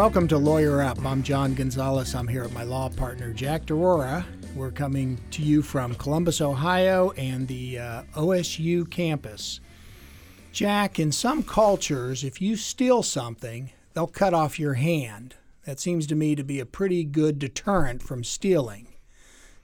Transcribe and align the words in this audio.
Welcome 0.00 0.28
to 0.28 0.38
Lawyer 0.38 0.80
Up. 0.80 1.04
I'm 1.04 1.22
John 1.22 1.52
Gonzalez. 1.52 2.14
I'm 2.14 2.26
here 2.26 2.44
with 2.44 2.54
my 2.54 2.62
law 2.62 2.88
partner, 2.88 3.34
Jack 3.34 3.66
D'Aurora. 3.66 4.24
We're 4.56 4.70
coming 4.70 5.20
to 5.32 5.42
you 5.42 5.60
from 5.60 5.94
Columbus, 5.96 6.40
Ohio, 6.40 7.10
and 7.18 7.46
the 7.46 7.78
uh, 7.78 8.02
OSU 8.14 8.90
campus. 8.90 9.60
Jack, 10.52 10.98
in 10.98 11.12
some 11.12 11.42
cultures, 11.42 12.24
if 12.24 12.40
you 12.40 12.56
steal 12.56 13.02
something, 13.02 13.72
they'll 13.92 14.06
cut 14.06 14.32
off 14.32 14.58
your 14.58 14.72
hand. 14.72 15.34
That 15.66 15.78
seems 15.78 16.06
to 16.06 16.14
me 16.14 16.34
to 16.34 16.42
be 16.42 16.60
a 16.60 16.64
pretty 16.64 17.04
good 17.04 17.38
deterrent 17.38 18.02
from 18.02 18.24
stealing. 18.24 18.86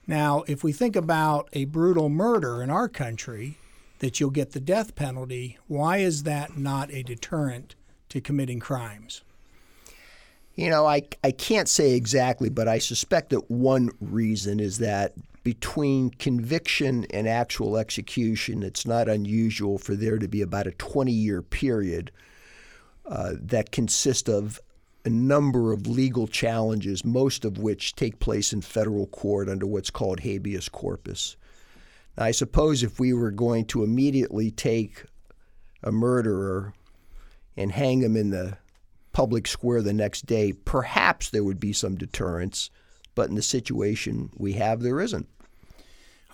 Now, 0.05 0.43
if 0.45 0.63
we 0.63 0.71
think 0.71 0.95
about 0.95 1.49
a 1.53 1.65
brutal 1.65 2.09
murder 2.09 2.61
in 2.61 2.69
our 2.69 2.87
country, 2.87 3.57
that 3.97 4.19
you'll 4.19 4.29
get 4.29 4.51
the 4.51 4.59
death 4.59 4.93
penalty, 4.93 5.57
why 5.65 5.97
is 5.97 6.21
that 6.23 6.59
not 6.59 6.93
a 6.93 7.01
deterrent 7.01 7.73
to 8.09 8.21
committing 8.21 8.59
crimes? 8.59 9.23
You 10.57 10.71
know, 10.71 10.87
I, 10.87 11.03
I 11.23 11.31
can't 11.31 11.69
say 11.69 11.93
exactly, 11.93 12.49
but 12.49 12.67
I 12.67 12.79
suspect 12.79 13.29
that 13.29 13.49
one 13.49 13.91
reason 14.01 14.59
is 14.59 14.79
that 14.79 15.13
between 15.43 16.09
conviction 16.09 17.05
and 17.11 17.27
actual 17.27 17.77
execution, 17.77 18.63
it's 18.63 18.85
not 18.85 19.07
unusual 19.07 19.77
for 19.77 19.95
there 19.95 20.17
to 20.17 20.27
be 20.27 20.41
about 20.41 20.65
a 20.65 20.71
20 20.71 21.11
year 21.11 21.43
period 21.43 22.11
uh, 23.05 23.33
that 23.39 23.71
consists 23.71 24.27
of 24.27 24.59
a 25.05 25.09
number 25.11 25.71
of 25.71 25.85
legal 25.85 26.27
challenges, 26.27 27.05
most 27.05 27.45
of 27.45 27.59
which 27.59 27.95
take 27.95 28.19
place 28.19 28.51
in 28.51 28.61
federal 28.61 29.05
court 29.07 29.47
under 29.47 29.67
what's 29.67 29.91
called 29.91 30.21
habeas 30.21 30.69
corpus. 30.69 31.37
Now, 32.17 32.25
I 32.25 32.31
suppose 32.31 32.81
if 32.81 32.99
we 32.99 33.13
were 33.13 33.31
going 33.31 33.65
to 33.65 33.83
immediately 33.83 34.49
take 34.49 35.05
a 35.83 35.91
murderer 35.91 36.73
and 37.55 37.71
hang 37.71 38.01
him 38.01 38.17
in 38.17 38.31
the 38.31 38.57
public 39.17 39.47
square 39.47 39.81
the 39.81 39.91
next 39.91 40.27
day, 40.27 40.53
perhaps 40.53 41.31
there 41.31 41.43
would 41.43 41.59
be 41.59 41.73
some 41.73 41.95
deterrence. 41.95 42.69
But 43.15 43.29
in 43.29 43.35
the 43.35 43.41
situation 43.41 44.29
we 44.37 44.53
have, 44.53 44.83
there 44.83 45.01
isn't. 45.01 45.27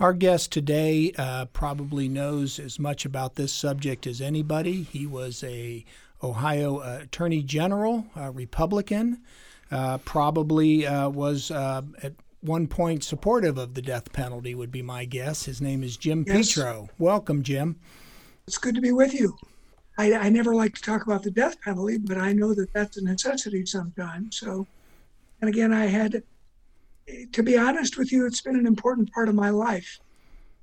Our 0.02 0.12
guest 0.12 0.52
today 0.52 1.14
uh, 1.18 1.46
probably 1.46 2.10
knows 2.10 2.60
as 2.60 2.80
much 2.80 3.06
about 3.06 3.36
this 3.36 3.54
subject 3.54 4.06
as 4.06 4.20
anybody. 4.20 4.84
He 4.84 5.06
was 5.06 5.46
a 5.46 5.86
Ohio 6.22 6.80
uh, 6.80 7.00
Attorney 7.04 7.42
General, 7.42 8.06
a 8.18 8.32
Republican. 8.32 9.22
Uh, 9.72 10.00
probably 10.00 10.86
uh, 10.86 11.08
was 11.08 11.52
uh, 11.52 11.84
at 12.02 12.12
one 12.42 12.68
point 12.68 13.06
supportive 13.06 13.58
of 13.58 13.76
the 13.76 13.82
death 13.82 14.12
penalty. 14.12 14.56
Would 14.56 14.74
be 14.74 14.82
my 14.82 15.06
guess. 15.06 15.46
His 15.46 15.62
name 15.62 15.84
is 15.84 15.96
Jim 15.96 16.26
yes. 16.28 16.54
Petro. 16.54 16.90
Welcome, 17.00 17.44
Jim. 17.44 17.80
It's 18.46 18.58
good 18.58 18.76
to 18.76 18.82
be 18.82 18.92
with 18.92 19.14
you. 19.14 19.38
I, 19.98 20.14
I 20.14 20.30
never 20.30 20.56
like 20.56 20.74
to 20.76 20.82
talk 20.82 21.06
about 21.06 21.24
the 21.24 21.32
death 21.32 21.60
penalty, 21.62 21.98
but 21.98 22.18
I 22.18 22.34
know 22.34 22.54
that 22.54 22.74
that's 22.74 22.98
a 22.98 23.04
necessity 23.04 23.66
sometimes. 23.66 24.40
So, 24.40 24.68
and 25.42 25.50
again, 25.50 25.74
I 25.74 25.86
had, 25.86 26.24
to 27.32 27.44
be 27.44 27.58
honest 27.58 27.98
with 27.98 28.12
you, 28.12 28.26
it's 28.26 28.42
been 28.42 28.56
an 28.56 28.66
important 28.66 29.12
part 29.12 29.30
of 29.30 29.36
my 29.36 29.50
life, 29.50 30.00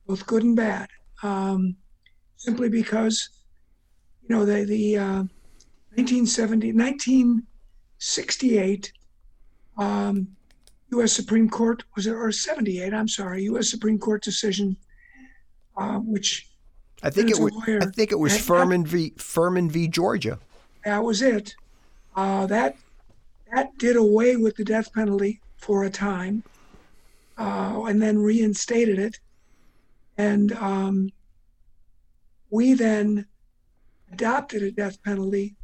both 0.07 0.27
good 0.27 0.43
and 0.43 0.57
bad. 0.57 0.89
Um, 1.23 1.77
simply 2.37 2.69
because, 2.69 3.29
you 4.23 4.35
know, 4.35 4.45
the, 4.45 4.65
the 4.65 4.97
uh, 4.97 5.23
1970, 5.95 6.73
1968 6.73 8.93
um, 9.77 10.29
U.S. 10.93 11.13
Supreme 11.13 11.49
Court 11.49 11.85
was 11.95 12.07
it 12.07 12.13
or 12.13 12.33
78? 12.33 12.93
I'm 12.93 13.09
sorry, 13.09 13.45
U.S. 13.45 13.71
Supreme 13.71 13.99
Court 13.99 14.23
decision, 14.23 14.77
uh, 15.77 15.99
which 15.99 16.50
I 17.03 17.11
think 17.11 17.31
it 17.31 17.39
was. 17.39 17.53
I 17.67 17.87
think 17.87 18.13
it 18.13 18.19
was 18.19 18.39
Furman 18.39 18.85
v. 18.85 19.15
Furman 19.17 19.71
v. 19.71 19.89
Georgia. 19.89 20.39
That 20.85 21.03
was 21.03 21.23
it. 21.23 21.55
Uh, 22.15 22.47
that 22.47 22.77
that 23.53 23.77
did 23.79 23.97
away 23.97 24.37
with 24.37 24.57
the 24.57 24.65
death 24.65 24.93
penalty 24.93 25.41
for 25.57 25.85
a 25.85 25.91
time, 25.91 26.43
uh, 27.39 27.83
and 27.87 28.03
then 28.03 28.19
reinstated 28.19 28.99
it. 28.99 29.19
And 30.19 30.53
um, 30.53 31.11
we 32.51 32.75
then 32.75 33.27
adopted 34.13 34.63
a 34.63 34.71
death 34.71 35.03
penalty 35.03 35.55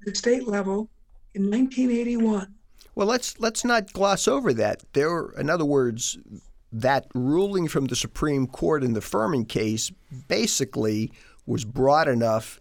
at 0.00 0.06
the 0.06 0.14
state 0.14 0.46
level 0.46 0.88
in 1.34 1.42
1981. 1.50 2.54
Well, 2.94 3.06
let's 3.06 3.38
let's 3.38 3.64
not 3.64 3.92
gloss 3.92 4.26
over 4.26 4.52
that. 4.54 4.82
There, 4.92 5.30
in 5.38 5.50
other 5.50 5.64
words, 5.64 6.18
that 6.72 7.06
ruling 7.14 7.68
from 7.68 7.86
the 7.86 7.96
Supreme 7.96 8.46
Court 8.46 8.84
in 8.84 8.92
the 8.92 9.00
Furman 9.00 9.44
case 9.44 9.90
basically 10.28 11.12
was 11.46 11.64
broad 11.64 12.08
enough 12.08 12.60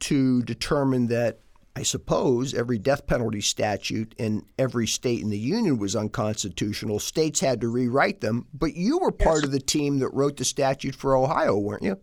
to 0.00 0.42
determine 0.42 1.08
that 1.08 1.40
I 1.74 1.82
suppose 1.82 2.54
every 2.54 2.78
death 2.78 3.06
penalty 3.06 3.40
statute 3.40 4.12
in 4.18 4.44
every 4.58 4.88
state 4.88 5.20
in 5.20 5.30
the 5.30 5.38
union 5.38 5.78
was 5.78 5.94
unconstitutional. 5.94 6.98
States 6.98 7.38
had 7.38 7.60
to 7.60 7.68
rewrite 7.68 8.20
them, 8.20 8.46
but 8.52 8.74
you 8.74 8.98
were 8.98 9.12
part 9.12 9.38
yes. 9.38 9.44
of 9.44 9.52
the 9.52 9.60
team 9.60 10.00
that 10.00 10.08
wrote 10.08 10.36
the 10.36 10.44
statute 10.44 10.96
for 10.96 11.16
Ohio, 11.16 11.56
weren't 11.56 11.84
you? 11.84 11.96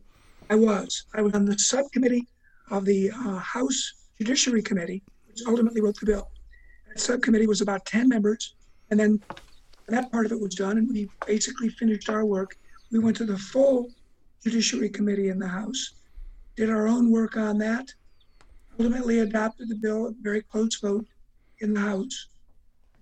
I 0.50 0.56
was. 0.56 1.06
I 1.14 1.22
was 1.22 1.34
on 1.34 1.44
the 1.44 1.58
subcommittee 1.60 2.26
of 2.72 2.86
the 2.86 3.12
uh, 3.12 3.38
House 3.40 3.94
Judiciary 4.18 4.62
Committee, 4.62 5.04
which 5.28 5.42
ultimately 5.46 5.82
wrote 5.82 6.00
the 6.00 6.06
bill. 6.06 6.32
That 6.88 7.00
subcommittee 7.00 7.48
was 7.48 7.60
about 7.60 7.86
10 7.86 8.08
members, 8.08 8.56
and 8.92 8.98
then 9.00 9.22
that 9.88 10.12
part 10.12 10.26
of 10.26 10.32
it 10.32 10.40
was 10.40 10.56
done, 10.56 10.78
and 10.78 10.90
we 10.90 11.10
basically 11.26 11.70
finished 11.70 12.10
our 12.10 12.26
work. 12.26 12.58
We 12.92 13.00
went 13.00 13.18
to 13.18 13.26
the 13.26 13.38
full 13.38 13.92
Judiciary 14.44 14.90
Committee 14.90 15.30
in 15.30 15.40
the 15.40 15.48
House, 15.48 15.94
did 16.56 16.70
our 16.70 16.88
own 16.88 17.12
work 17.12 17.38
on 17.38 17.58
that, 17.60 17.94
ultimately 18.80 19.20
adopted 19.20 19.70
the 19.70 19.76
bill, 19.76 20.08
a 20.08 20.12
very 20.22 20.42
close 20.42 20.80
vote 20.80 21.06
in 21.60 21.74
the 21.74 21.80
House. 21.80 22.28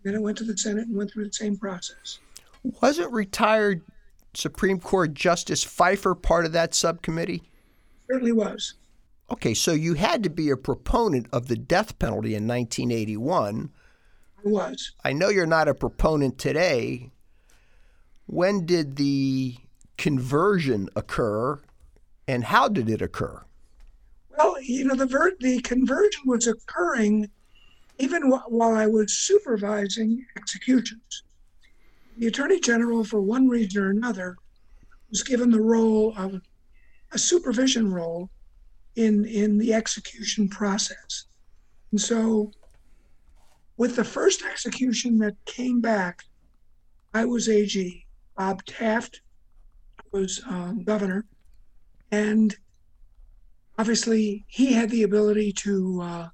Then 0.04 0.16
it 0.16 0.22
went 0.22 0.38
to 0.40 0.44
the 0.44 0.58
Senate 0.58 0.88
and 0.88 0.98
went 0.98 1.12
through 1.12 1.26
the 1.26 1.34
same 1.34 1.58
process. 1.58 2.20
Wasn't 2.82 3.12
retired 3.12 3.82
Supreme 4.34 4.80
Court 4.80 5.14
Justice 5.14 5.64
Pfeifer 5.64 6.20
part 6.20 6.46
of 6.46 6.52
that 6.54 6.74
subcommittee? 6.74 7.44
Certainly 8.10 8.34
was. 8.34 8.74
Okay, 9.32 9.54
so 9.54 9.72
you 9.72 9.94
had 9.94 10.24
to 10.24 10.30
be 10.30 10.50
a 10.50 10.58
proponent 10.58 11.28
of 11.32 11.48
the 11.48 11.56
death 11.56 11.98
penalty 12.00 12.36
in 12.36 12.48
1981 12.48 13.72
was. 14.46 14.94
I 15.04 15.14
know 15.14 15.30
you're 15.30 15.46
not 15.46 15.68
a 15.68 15.74
proponent 15.74 16.38
today. 16.38 17.12
When 18.26 18.66
did 18.66 18.96
the 18.96 19.58
conversion 19.98 20.90
occur 20.96 21.60
and 22.28 22.44
how 22.44 22.70
did 22.70 22.90
it 22.90 23.02
occur? 23.02 23.44
Well, 24.38 24.60
you 24.62 24.86
know, 24.86 24.96
the, 24.96 25.06
ver- 25.06 25.36
the 25.40 25.62
conversion 25.62 26.24
was 26.26 26.48
occurring 26.48 27.30
even 28.00 28.22
w- 28.24 28.44
while 28.48 28.76
I 28.76 28.88
was 28.88 29.14
supervising 29.14 30.26
executions. 30.36 31.24
The 32.18 32.28
Attorney 32.28 32.60
General, 32.60 33.04
for 33.04 33.22
one 33.22 33.48
reason 33.48 33.84
or 33.84 33.90
another, 33.90 34.38
was 35.10 35.24
given 35.24 35.52
the 35.52 35.62
role 35.62 36.14
of 36.18 36.42
a 37.12 37.18
supervision 37.18 37.94
role 37.94 38.30
in, 38.96 39.26
in 39.26 39.58
the 39.58 39.74
execution 39.74 40.50
process. 40.50 41.26
And 41.92 42.02
so 42.02 42.52
with 43.78 43.96
the 43.96 44.04
first 44.04 44.44
execution 44.44 45.18
that 45.20 45.36
came 45.46 45.82
back, 45.82 46.24
I 47.14 47.26
was 47.26 47.50
AG. 47.50 48.06
Bob 48.38 48.66
Taft 48.66 49.22
was 50.12 50.42
um, 50.48 50.84
governor, 50.84 51.26
and 52.12 52.56
obviously 53.78 54.46
he 54.48 54.74
had 54.74 54.90
the 54.90 55.04
ability 55.04 55.52
to 55.54 56.02
uh, 56.02 56.28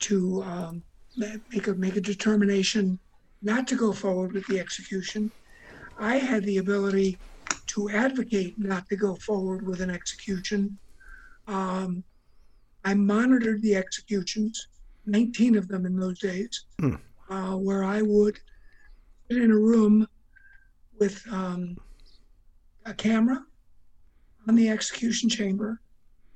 to 0.00 0.42
um, 0.42 0.82
make 1.16 1.66
a 1.68 1.74
make 1.74 1.96
a 1.96 2.00
determination 2.00 2.98
not 3.42 3.66
to 3.68 3.76
go 3.76 3.92
forward 3.92 4.32
with 4.32 4.46
the 4.46 4.58
execution. 4.58 5.30
I 5.98 6.16
had 6.16 6.44
the 6.44 6.58
ability 6.58 7.18
to 7.68 7.90
advocate 7.90 8.58
not 8.58 8.88
to 8.88 8.96
go 8.96 9.14
forward 9.16 9.66
with 9.66 9.80
an 9.80 9.90
execution. 9.90 10.78
Um, 11.46 12.02
I 12.84 12.94
monitored 12.94 13.62
the 13.62 13.76
executions. 13.76 14.68
19 15.10 15.56
of 15.56 15.68
them 15.68 15.86
in 15.86 15.98
those 15.98 16.18
days, 16.18 16.64
mm. 16.80 16.98
uh, 17.28 17.56
where 17.56 17.84
I 17.84 18.02
would 18.02 18.38
sit 19.30 19.42
in 19.42 19.50
a 19.50 19.58
room 19.58 20.06
with 20.98 21.22
um, 21.30 21.76
a 22.86 22.94
camera 22.94 23.42
on 24.48 24.54
the 24.54 24.68
execution 24.68 25.28
chamber 25.28 25.80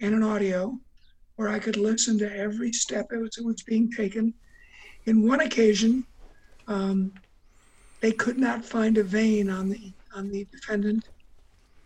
and 0.01 0.15
an 0.15 0.23
audio 0.23 0.79
where 1.37 1.49
I 1.49 1.59
could 1.59 1.77
listen 1.77 2.19
to 2.19 2.37
every 2.37 2.73
step 2.73 3.07
it 3.13 3.19
was, 3.19 3.39
it 3.39 3.45
was 3.45 3.63
being 3.63 3.91
taken. 3.91 4.35
In 5.07 5.27
one 5.27 5.41
occasion, 5.41 6.05
um, 6.69 7.13
they 8.01 8.13
could 8.13 8.39
not 8.39 8.65
find 8.65 8.99
a 8.99 9.03
vein 9.03 9.51
on 9.51 9.69
the 9.69 9.93
on 10.15 10.31
the 10.31 10.47
defendant 10.53 11.09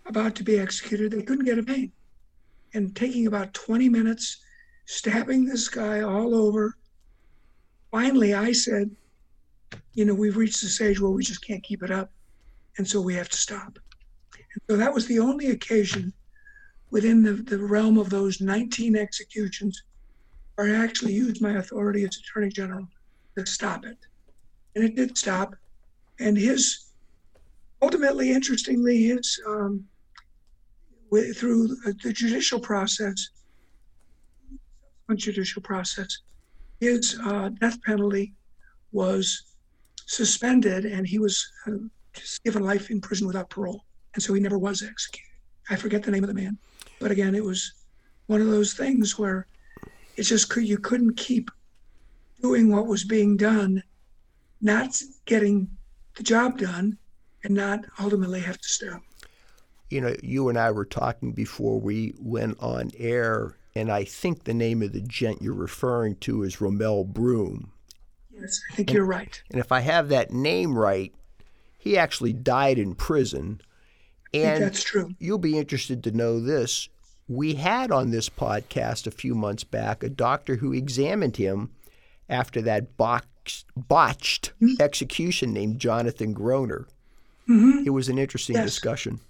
about 0.06 0.34
to 0.36 0.44
be 0.44 0.58
executed. 0.58 1.12
They 1.12 1.22
couldn't 1.22 1.44
get 1.44 1.58
a 1.58 1.62
vein, 1.62 1.92
and 2.74 2.94
taking 2.94 3.26
about 3.26 3.54
20 3.54 3.88
minutes 3.88 4.38
stabbing 4.86 5.44
this 5.44 5.68
guy 5.68 6.00
all 6.00 6.34
over. 6.34 6.76
Finally, 7.90 8.34
I 8.34 8.52
said, 8.52 8.90
you 9.94 10.04
know, 10.04 10.14
we've 10.14 10.36
reached 10.36 10.60
the 10.60 10.68
stage 10.68 11.00
where 11.00 11.10
we 11.10 11.22
just 11.22 11.44
can't 11.44 11.62
keep 11.62 11.82
it 11.82 11.90
up. 11.90 12.10
And 12.76 12.86
so 12.86 13.00
we 13.00 13.14
have 13.14 13.28
to 13.28 13.36
stop. 13.36 13.78
And 14.36 14.62
so 14.70 14.76
that 14.76 14.92
was 14.92 15.06
the 15.06 15.18
only 15.18 15.50
occasion 15.50 16.12
within 16.90 17.22
the, 17.22 17.32
the 17.32 17.58
realm 17.58 17.98
of 17.98 18.10
those 18.10 18.40
19 18.40 18.96
executions 18.96 19.82
where 20.54 20.74
I 20.74 20.84
actually 20.84 21.12
used 21.12 21.42
my 21.42 21.52
authority 21.52 22.04
as 22.04 22.16
Attorney 22.16 22.50
General 22.50 22.86
to 23.36 23.46
stop 23.46 23.84
it. 23.84 23.98
And 24.74 24.84
it 24.84 24.96
did 24.96 25.16
stop. 25.16 25.54
And 26.20 26.36
his, 26.36 26.90
ultimately, 27.82 28.32
interestingly, 28.32 29.04
his, 29.04 29.40
um, 29.46 29.84
with, 31.10 31.36
through 31.36 31.76
the 32.02 32.12
judicial 32.12 32.60
process, 32.60 33.30
judicial 35.14 35.62
process, 35.62 36.18
his 36.80 37.18
uh, 37.24 37.50
death 37.60 37.80
penalty 37.82 38.34
was 38.92 39.54
suspended 40.06 40.84
and 40.84 41.06
he 41.06 41.18
was 41.18 41.50
uh, 41.66 41.72
given 42.44 42.64
life 42.64 42.90
in 42.90 43.00
prison 43.00 43.26
without 43.26 43.50
parole. 43.50 43.84
And 44.14 44.22
so 44.22 44.32
he 44.34 44.40
never 44.40 44.58
was 44.58 44.82
executed. 44.82 45.28
I 45.70 45.76
forget 45.76 46.02
the 46.02 46.10
name 46.10 46.24
of 46.24 46.28
the 46.28 46.34
man. 46.34 46.56
But 47.00 47.10
again, 47.10 47.34
it 47.34 47.44
was 47.44 47.72
one 48.26 48.40
of 48.40 48.48
those 48.48 48.74
things 48.74 49.18
where 49.18 49.46
it's 50.16 50.28
just 50.28 50.54
you 50.56 50.78
couldn't 50.78 51.16
keep 51.16 51.50
doing 52.42 52.70
what 52.72 52.86
was 52.86 53.04
being 53.04 53.36
done, 53.36 53.82
not 54.60 55.00
getting 55.26 55.68
the 56.16 56.22
job 56.22 56.58
done, 56.58 56.96
and 57.44 57.54
not 57.54 57.80
ultimately 58.00 58.40
have 58.40 58.58
to 58.58 58.68
stop. 58.68 59.02
You 59.90 60.00
know, 60.00 60.14
you 60.22 60.48
and 60.48 60.58
I 60.58 60.70
were 60.70 60.84
talking 60.84 61.32
before 61.32 61.80
we 61.80 62.14
went 62.18 62.58
on 62.60 62.90
air, 62.98 63.56
and 63.78 63.92
I 63.92 64.02
think 64.02 64.42
the 64.42 64.54
name 64.54 64.82
of 64.82 64.92
the 64.92 65.00
gent 65.00 65.40
you're 65.40 65.54
referring 65.54 66.16
to 66.16 66.42
is 66.42 66.56
Romell 66.56 67.06
Broom. 67.06 67.70
Yes, 68.28 68.60
I 68.72 68.74
think 68.74 68.90
and, 68.90 68.96
you're 68.96 69.04
right. 69.04 69.40
And 69.52 69.60
if 69.60 69.70
I 69.70 69.80
have 69.80 70.08
that 70.08 70.32
name 70.32 70.76
right, 70.76 71.14
he 71.78 71.96
actually 71.96 72.32
died 72.32 72.76
in 72.76 72.96
prison. 72.96 73.60
And 74.34 74.64
that's 74.64 74.82
true. 74.82 75.14
You'll 75.20 75.38
be 75.38 75.56
interested 75.56 76.02
to 76.04 76.10
know 76.10 76.40
this. 76.40 76.88
We 77.28 77.54
had 77.54 77.92
on 77.92 78.10
this 78.10 78.28
podcast 78.28 79.06
a 79.06 79.12
few 79.12 79.36
months 79.36 79.62
back 79.62 80.02
a 80.02 80.08
doctor 80.08 80.56
who 80.56 80.72
examined 80.72 81.36
him 81.36 81.70
after 82.28 82.60
that 82.62 82.96
box, 82.96 83.64
botched 83.76 84.54
mm-hmm. 84.60 84.82
execution 84.82 85.52
named 85.52 85.78
Jonathan 85.78 86.32
Groner. 86.32 86.88
Mm-hmm. 87.48 87.84
It 87.86 87.90
was 87.90 88.08
an 88.08 88.18
interesting 88.18 88.56
yes. 88.56 88.64
discussion. 88.64 89.20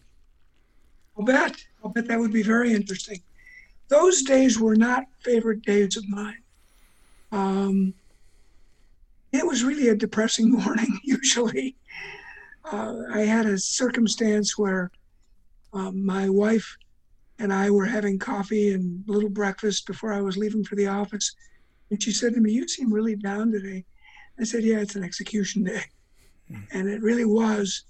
I'll 1.19 1.25
bet. 1.27 1.67
I'll 1.85 1.91
bet 1.91 2.09
that 2.09 2.19
would 2.19 2.33
be 2.33 2.43
very 2.43 2.73
interesting. 2.73 3.21
Those 3.89 4.23
days 4.23 4.59
were 4.59 4.77
not 4.77 5.05
favorite 5.21 5.63
days 5.63 5.97
of 5.97 6.09
mine. 6.09 6.43
Um, 7.33 7.95
it 9.33 9.47
was 9.47 9.65
really 9.65 9.89
a 9.89 9.95
depressing 9.95 10.51
morning, 10.65 10.99
usually. 11.03 11.77
Uh, 12.71 12.97
I 13.13 13.21
had 13.21 13.47
a 13.47 13.59
circumstance 13.59 14.59
where 14.59 14.91
um, 15.73 16.05
my 16.05 16.29
wife 16.29 16.77
and 17.39 17.53
I 17.53 17.71
were 17.71 17.87
having 17.87 18.19
coffee 18.19 18.75
and 18.75 19.05
a 19.09 19.13
little 19.13 19.31
breakfast 19.31 19.87
before 19.87 20.13
I 20.13 20.21
was 20.21 20.37
leaving 20.37 20.65
for 20.65 20.77
the 20.77 20.89
office. 20.89 21.35
And 21.91 22.03
she 22.03 22.13
said 22.13 22.35
to 22.35 22.41
me, 22.41 22.53
You 22.53 22.69
seem 22.69 22.93
really 22.93 23.17
down 23.17 23.53
today. 23.53 23.85
I 24.39 24.45
said, 24.45 24.65
Yeah, 24.65 24.79
it's 24.79 24.97
an 24.97 25.05
execution 25.05 25.65
day. 25.65 25.85
Mm. 26.51 26.67
And 26.73 26.89
it 26.89 27.01
really 27.01 27.25
was 27.25 27.85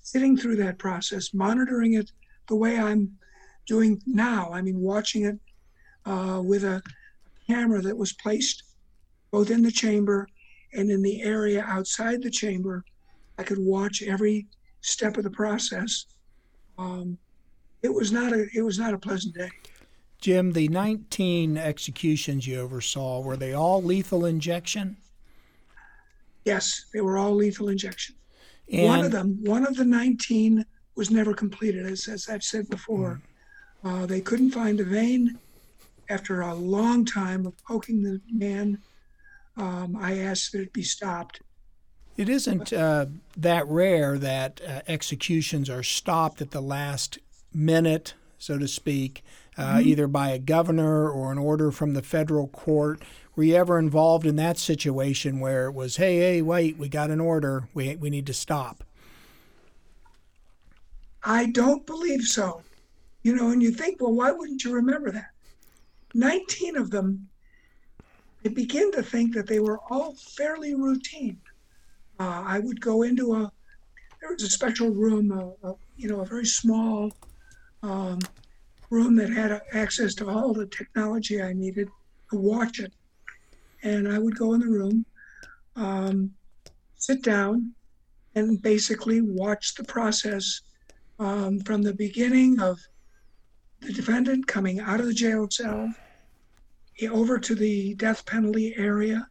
sitting 0.00 0.36
through 0.36 0.56
that 0.56 0.78
process, 0.78 1.34
monitoring 1.34 1.94
it 1.94 2.10
the 2.48 2.56
way 2.56 2.78
I'm 2.78 3.16
doing 3.66 4.00
now. 4.06 4.50
I 4.52 4.62
mean, 4.62 4.78
watching 4.80 5.24
it 5.24 5.38
uh, 6.06 6.40
with 6.42 6.64
a 6.64 6.82
camera 7.46 7.80
that 7.82 7.96
was 7.96 8.12
placed 8.12 8.62
both 9.30 9.50
in 9.50 9.62
the 9.62 9.70
chamber 9.70 10.28
and 10.72 10.90
in 10.90 11.02
the 11.02 11.22
area 11.22 11.64
outside 11.66 12.22
the 12.22 12.30
chamber. 12.30 12.84
I 13.38 13.42
could 13.42 13.58
watch 13.58 14.02
every 14.02 14.46
step 14.80 15.16
of 15.16 15.24
the 15.24 15.30
process. 15.30 16.06
Um, 16.78 17.18
it 17.82 17.92
was 17.92 18.12
not 18.12 18.32
a 18.32 18.46
it 18.54 18.62
was 18.62 18.78
not 18.78 18.94
a 18.94 18.98
pleasant 18.98 19.34
day. 19.34 19.50
Jim, 20.20 20.52
the 20.52 20.68
19 20.68 21.58
executions 21.58 22.46
you 22.46 22.58
oversaw 22.58 23.20
were 23.20 23.36
they 23.36 23.52
all 23.52 23.82
lethal 23.82 24.24
injection? 24.24 24.96
Yes, 26.46 26.86
they 26.94 27.02
were 27.02 27.18
all 27.18 27.34
lethal 27.34 27.68
injection. 27.68 28.14
And 28.72 28.86
one 28.86 29.04
of 29.04 29.12
them, 29.12 29.38
one 29.42 29.66
of 29.66 29.76
the 29.76 29.84
19 29.84 30.64
was 30.94 31.10
never 31.10 31.34
completed, 31.34 31.84
as, 31.84 32.08
as 32.08 32.28
I've 32.30 32.42
said 32.42 32.70
before. 32.70 33.20
Mm. 33.84 34.02
Uh, 34.02 34.06
they 34.06 34.22
couldn't 34.22 34.52
find 34.52 34.80
a 34.80 34.84
vein. 34.84 35.38
After 36.08 36.42
a 36.42 36.54
long 36.54 37.04
time 37.04 37.46
of 37.46 37.54
poking 37.64 38.02
the 38.02 38.20
man, 38.30 38.78
um, 39.56 39.96
I 40.00 40.18
asked 40.18 40.52
that 40.52 40.60
it 40.60 40.72
be 40.72 40.82
stopped. 40.82 41.40
It 42.16 42.28
isn't 42.28 42.72
uh, 42.72 43.06
that 43.36 43.66
rare 43.66 44.18
that 44.18 44.60
uh, 44.66 44.80
executions 44.86 45.68
are 45.68 45.82
stopped 45.82 46.40
at 46.40 46.52
the 46.52 46.60
last 46.60 47.18
minute, 47.52 48.14
so 48.38 48.58
to 48.58 48.68
speak, 48.68 49.24
uh, 49.56 49.78
mm-hmm. 49.78 49.88
either 49.88 50.06
by 50.06 50.30
a 50.30 50.38
governor 50.38 51.08
or 51.08 51.32
an 51.32 51.38
order 51.38 51.70
from 51.70 51.94
the 51.94 52.02
federal 52.02 52.48
court. 52.48 53.02
Were 53.34 53.44
you 53.44 53.56
ever 53.56 53.78
involved 53.78 54.26
in 54.26 54.36
that 54.36 54.58
situation 54.58 55.40
where 55.40 55.66
it 55.66 55.72
was, 55.72 55.96
hey, 55.96 56.18
hey, 56.18 56.42
wait, 56.42 56.78
we 56.78 56.88
got 56.88 57.10
an 57.10 57.20
order, 57.20 57.68
we, 57.74 57.96
we 57.96 58.10
need 58.10 58.26
to 58.26 58.34
stop? 58.34 58.84
I 61.24 61.46
don't 61.46 61.84
believe 61.84 62.22
so. 62.22 62.62
You 63.22 63.34
know, 63.34 63.50
and 63.50 63.62
you 63.62 63.72
think, 63.72 64.00
well, 64.00 64.12
why 64.12 64.30
wouldn't 64.30 64.62
you 64.62 64.72
remember 64.74 65.10
that? 65.10 65.30
19 66.14 66.76
of 66.76 66.90
them, 66.90 67.28
I 68.44 68.48
begin 68.50 68.92
to 68.92 69.02
think 69.02 69.34
that 69.34 69.46
they 69.48 69.58
were 69.58 69.80
all 69.90 70.14
fairly 70.14 70.74
routine. 70.74 71.38
Uh, 72.20 72.44
I 72.46 72.60
would 72.60 72.80
go 72.80 73.02
into 73.02 73.34
a, 73.34 73.50
there 74.20 74.32
was 74.32 74.42
a 74.42 74.48
special 74.48 74.90
room, 74.90 75.32
a, 75.32 75.68
a 75.68 75.74
you 75.96 76.08
know, 76.08 76.20
a 76.20 76.26
very 76.26 76.46
small 76.46 77.10
um, 77.82 78.20
room 78.90 79.16
that 79.16 79.30
had 79.30 79.60
access 79.72 80.14
to 80.16 80.28
all 80.28 80.52
the 80.52 80.66
technology 80.66 81.42
I 81.42 81.52
needed 81.52 81.88
to 82.30 82.38
watch 82.38 82.78
it. 82.78 82.92
And 83.82 84.10
I 84.10 84.18
would 84.18 84.36
go 84.38 84.54
in 84.54 84.60
the 84.60 84.68
room, 84.68 85.04
um, 85.76 86.30
sit 86.96 87.22
down, 87.22 87.74
and 88.34 88.60
basically 88.62 89.20
watch 89.20 89.74
the 89.74 89.84
process 89.84 90.60
um, 91.18 91.60
from 91.60 91.82
the 91.82 91.94
beginning 91.94 92.60
of 92.60 92.78
the 93.80 93.92
defendant 93.92 94.46
coming 94.46 94.80
out 94.80 95.00
of 95.00 95.06
the 95.06 95.14
jail 95.14 95.48
cell 95.50 95.92
over 97.10 97.38
to 97.38 97.54
the 97.54 97.94
death 97.94 98.24
penalty 98.26 98.74
area. 98.76 99.28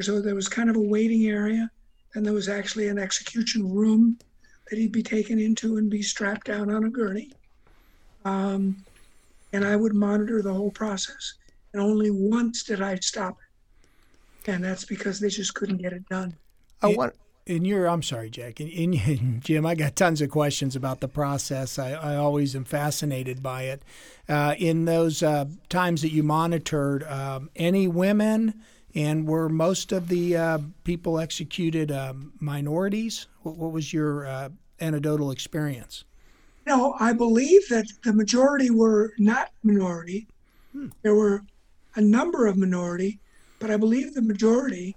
So 0.00 0.20
there 0.20 0.34
was 0.34 0.48
kind 0.48 0.68
of 0.68 0.76
a 0.76 0.80
waiting 0.80 1.26
area, 1.26 1.70
and 2.14 2.24
there 2.24 2.32
was 2.32 2.48
actually 2.48 2.88
an 2.88 2.98
execution 2.98 3.72
room 3.72 4.18
that 4.68 4.78
he'd 4.78 4.92
be 4.92 5.02
taken 5.02 5.38
into 5.38 5.78
and 5.78 5.88
be 5.88 6.02
strapped 6.02 6.46
down 6.46 6.70
on 6.70 6.84
a 6.84 6.90
gurney. 6.90 7.32
Um, 8.24 8.76
and 9.52 9.64
I 9.64 9.76
would 9.76 9.94
monitor 9.94 10.42
the 10.42 10.52
whole 10.52 10.70
process. 10.70 11.34
And 11.72 11.82
only 11.82 12.10
once 12.10 12.62
did 12.62 12.82
I 12.82 12.96
stop 12.96 13.36
it. 13.38 14.50
And 14.50 14.62
that's 14.62 14.84
because 14.84 15.20
they 15.20 15.28
just 15.28 15.54
couldn't 15.54 15.78
get 15.78 15.92
it 15.92 16.08
done. 16.08 16.36
I 16.82 16.88
want. 16.88 17.14
In 17.46 17.64
your, 17.64 17.88
I'm 17.88 18.02
sorry, 18.02 18.28
Jack. 18.28 18.60
In, 18.60 18.94
in, 18.94 19.40
Jim, 19.40 19.64
I 19.64 19.76
got 19.76 19.94
tons 19.94 20.20
of 20.20 20.30
questions 20.30 20.74
about 20.74 21.00
the 21.00 21.08
process. 21.08 21.78
I, 21.78 21.92
I 21.92 22.16
always 22.16 22.56
am 22.56 22.64
fascinated 22.64 23.42
by 23.42 23.62
it. 23.64 23.82
Uh, 24.28 24.56
in 24.58 24.84
those 24.84 25.22
uh, 25.22 25.46
times 25.68 26.02
that 26.02 26.10
you 26.10 26.24
monitored, 26.24 27.04
um, 27.04 27.48
any 27.54 27.86
women, 27.86 28.54
and 28.96 29.28
were 29.28 29.48
most 29.48 29.92
of 29.92 30.08
the 30.08 30.36
uh, 30.36 30.58
people 30.82 31.20
executed 31.20 31.92
um, 31.92 32.32
minorities? 32.40 33.28
What, 33.42 33.56
what, 33.56 33.70
was 33.70 33.92
your 33.92 34.26
uh, 34.26 34.48
anecdotal 34.80 35.30
experience? 35.30 36.04
No, 36.66 36.96
I 36.98 37.12
believe 37.12 37.68
that 37.68 37.86
the 38.02 38.12
majority 38.12 38.70
were 38.70 39.12
not 39.18 39.52
minority. 39.62 40.26
Hmm. 40.72 40.88
There 41.02 41.14
were 41.14 41.44
a 41.94 42.00
number 42.00 42.46
of 42.46 42.56
minority, 42.56 43.20
but 43.60 43.70
I 43.70 43.76
believe 43.76 44.14
the 44.14 44.22
majority 44.22 44.96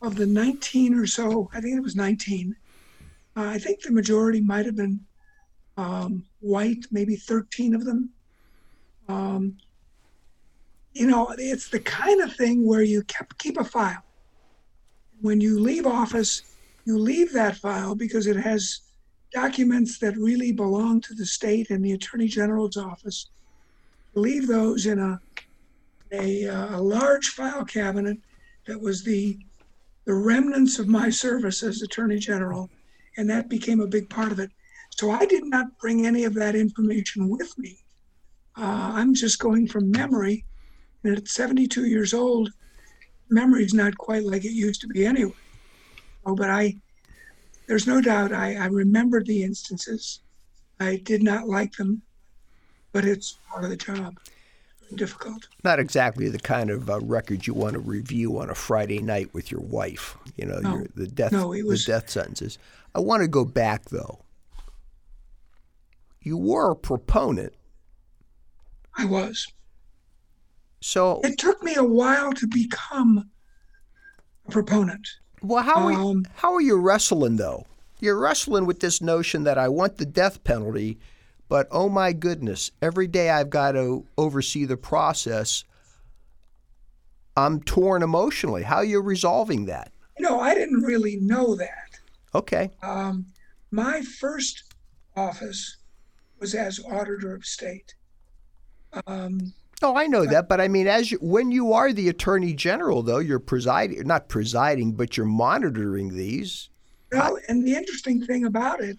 of 0.00 0.16
the 0.16 0.26
19 0.26 0.94
or 0.94 1.06
so, 1.06 1.50
I 1.52 1.60
think 1.60 1.76
it 1.76 1.82
was 1.82 1.96
19, 1.96 2.54
uh, 3.36 3.40
I 3.40 3.58
think 3.58 3.82
the 3.82 3.92
majority 3.92 4.40
might 4.40 4.66
have 4.66 4.76
been 4.76 5.00
um, 5.76 6.24
white, 6.40 6.86
maybe 6.90 7.16
13 7.16 7.74
of 7.74 7.84
them. 7.84 8.10
Um, 9.08 9.56
you 10.92 11.06
know, 11.06 11.34
it's 11.38 11.68
the 11.68 11.80
kind 11.80 12.20
of 12.20 12.34
thing 12.34 12.66
where 12.66 12.82
you 12.82 13.02
kept, 13.04 13.38
keep 13.38 13.58
a 13.58 13.64
file. 13.64 14.02
When 15.20 15.40
you 15.40 15.60
leave 15.60 15.86
office, 15.86 16.42
you 16.84 16.98
leave 16.98 17.32
that 17.32 17.56
file 17.56 17.94
because 17.94 18.26
it 18.26 18.36
has 18.36 18.80
documents 19.32 19.98
that 19.98 20.16
really 20.16 20.52
belong 20.52 21.00
to 21.02 21.14
the 21.14 21.26
state 21.26 21.70
and 21.70 21.84
the 21.84 21.92
attorney 21.92 22.28
general's 22.28 22.76
office, 22.76 23.28
leave 24.14 24.46
those 24.46 24.86
in 24.86 24.98
a 24.98 25.20
a, 26.12 26.48
uh, 26.48 26.78
a 26.78 26.80
large 26.80 27.28
file 27.28 27.64
cabinet 27.64 28.18
that 28.66 28.80
was 28.80 29.04
the 29.04 29.38
the 30.08 30.14
remnants 30.14 30.78
of 30.78 30.88
my 30.88 31.10
service 31.10 31.62
as 31.62 31.82
attorney 31.82 32.18
general, 32.18 32.70
and 33.18 33.28
that 33.28 33.50
became 33.50 33.78
a 33.78 33.86
big 33.86 34.08
part 34.08 34.32
of 34.32 34.38
it. 34.38 34.50
So 34.88 35.10
I 35.10 35.26
did 35.26 35.44
not 35.44 35.76
bring 35.76 36.06
any 36.06 36.24
of 36.24 36.32
that 36.32 36.56
information 36.56 37.28
with 37.28 37.52
me. 37.58 37.76
Uh, 38.56 38.92
I'm 38.94 39.12
just 39.12 39.38
going 39.38 39.68
from 39.68 39.90
memory, 39.90 40.46
and 41.04 41.14
at 41.14 41.28
72 41.28 41.84
years 41.84 42.14
old, 42.14 42.50
memory 43.28 43.66
is 43.66 43.74
not 43.74 43.98
quite 43.98 44.24
like 44.24 44.46
it 44.46 44.52
used 44.52 44.80
to 44.80 44.86
be 44.86 45.04
anyway. 45.04 45.44
Oh, 46.24 46.34
but 46.34 46.48
I 46.48 46.76
there's 47.66 47.86
no 47.86 48.00
doubt 48.00 48.32
I, 48.32 48.54
I 48.54 48.66
remembered 48.68 49.26
the 49.26 49.42
instances. 49.42 50.20
I 50.80 51.02
did 51.04 51.22
not 51.22 51.48
like 51.48 51.72
them, 51.72 52.00
but 52.92 53.04
it's 53.04 53.36
part 53.50 53.62
of 53.62 53.68
the 53.68 53.76
job. 53.76 54.18
Difficult. 54.96 55.48
Not 55.64 55.78
exactly 55.78 56.28
the 56.28 56.38
kind 56.38 56.70
of 56.70 56.88
uh, 56.88 57.00
record 57.00 57.46
you 57.46 57.54
want 57.54 57.74
to 57.74 57.78
review 57.80 58.38
on 58.38 58.50
a 58.50 58.54
Friday 58.54 59.00
night 59.00 59.32
with 59.34 59.50
your 59.50 59.60
wife. 59.60 60.16
You 60.36 60.46
know, 60.46 60.58
No. 60.60 60.74
your, 60.76 60.86
the 60.94 61.06
death 61.06 61.32
No, 61.32 61.48
was- 61.48 61.84
the 61.84 61.92
death 61.92 62.10
sentences. 62.10 62.58
I 62.94 63.00
want 63.00 63.22
to 63.22 63.28
go 63.28 63.44
back 63.44 63.86
though. 63.86 64.20
You 66.22 66.36
were 66.36 66.72
a 66.72 66.76
proponent, 66.76 67.54
I 68.96 69.04
was. 69.04 69.46
so 70.80 71.20
It 71.22 71.38
took 71.38 71.62
me 71.62 71.74
a 71.76 71.84
while 71.84 72.32
to 72.32 72.46
become 72.46 73.30
a 74.46 74.50
proponent. 74.50 75.06
well, 75.42 75.62
how 75.62 75.86
are 75.86 75.92
you, 75.92 75.98
Um, 75.98 76.24
how 76.36 76.52
are 76.54 76.60
you 76.60 76.76
wrestling 76.76 77.36
though? 77.36 77.66
You're 78.00 78.18
wrestling 78.18 78.66
with 78.66 78.80
this 78.80 79.00
notion 79.00 79.44
that 79.44 79.58
I 79.58 79.68
want 79.68 79.96
the 79.98 80.06
death 80.06 80.42
penalty, 80.44 80.98
but 81.48 81.68
oh 81.70 81.88
my 81.88 82.12
goodness, 82.12 82.70
every 82.82 83.06
day 83.06 83.30
I've 83.30 83.50
got 83.50 83.72
to 83.72 84.06
oversee 84.16 84.64
the 84.64 84.76
process. 84.76 85.64
I'm 87.36 87.60
torn 87.62 88.02
emotionally. 88.02 88.62
How 88.62 88.76
are 88.76 88.84
you 88.84 89.00
resolving 89.00 89.66
that? 89.66 89.92
You 90.18 90.24
know, 90.24 90.40
I 90.40 90.54
didn't 90.54 90.82
really 90.82 91.16
know 91.16 91.54
that. 91.56 92.00
Okay. 92.34 92.70
Um, 92.82 93.26
my 93.70 94.02
first 94.02 94.74
office 95.16 95.76
was 96.40 96.54
as 96.54 96.80
auditor 96.90 97.34
of 97.34 97.44
state. 97.44 97.94
Um, 99.06 99.52
Oh, 99.80 99.96
I 99.96 100.08
know 100.08 100.26
that, 100.26 100.48
but 100.48 100.60
I 100.60 100.66
mean, 100.66 100.88
as 100.88 101.12
you, 101.12 101.18
when 101.20 101.52
you 101.52 101.72
are 101.72 101.92
the 101.92 102.08
attorney 102.08 102.52
general, 102.52 103.02
though, 103.02 103.18
you're 103.20 103.38
presiding, 103.38 104.04
not 104.06 104.28
presiding, 104.28 104.92
but 104.92 105.16
you're 105.16 105.26
monitoring 105.26 106.16
these. 106.16 106.68
well, 107.12 107.38
and 107.48 107.64
the 107.64 107.76
interesting 107.76 108.24
thing 108.24 108.44
about 108.44 108.80
it 108.80 108.98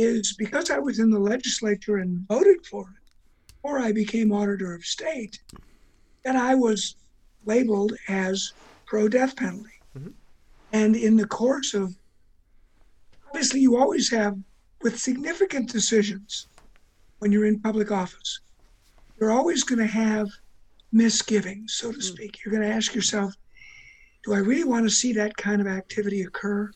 is 0.00 0.34
because 0.38 0.70
I 0.70 0.78
was 0.78 0.98
in 0.98 1.10
the 1.10 1.18
legislature 1.18 1.98
and 1.98 2.26
voted 2.28 2.64
for 2.66 2.82
it, 2.82 3.02
or 3.62 3.78
I 3.78 3.92
became 3.92 4.32
auditor 4.32 4.74
of 4.74 4.84
state, 4.84 5.40
then 6.24 6.36
I 6.36 6.54
was 6.54 6.96
labeled 7.44 7.94
as 8.08 8.52
pro 8.86 9.08
death 9.08 9.36
penalty. 9.36 9.80
Mm-hmm. 9.96 10.10
And 10.72 10.96
in 10.96 11.16
the 11.16 11.26
course 11.26 11.74
of, 11.74 11.94
obviously, 13.28 13.60
you 13.60 13.76
always 13.76 14.10
have, 14.10 14.36
with 14.82 14.98
significant 14.98 15.70
decisions 15.70 16.46
when 17.18 17.32
you're 17.32 17.46
in 17.46 17.60
public 17.60 17.90
office, 17.90 18.40
you're 19.20 19.30
always 19.30 19.62
going 19.64 19.78
to 19.78 19.86
have 19.86 20.28
misgivings, 20.92 21.74
so 21.74 21.92
to 21.92 21.98
mm. 21.98 22.02
speak. 22.02 22.42
You're 22.44 22.52
going 22.52 22.66
to 22.68 22.74
ask 22.74 22.94
yourself, 22.94 23.34
do 24.24 24.32
I 24.32 24.38
really 24.38 24.64
want 24.64 24.84
to 24.84 24.90
see 24.90 25.12
that 25.14 25.36
kind 25.36 25.60
of 25.60 25.66
activity 25.66 26.22
occur? 26.22 26.70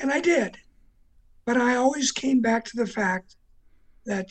And 0.00 0.10
I 0.10 0.20
did. 0.20 0.58
But 1.44 1.56
I 1.56 1.76
always 1.76 2.10
came 2.10 2.40
back 2.40 2.64
to 2.66 2.76
the 2.76 2.86
fact 2.86 3.36
that 4.06 4.30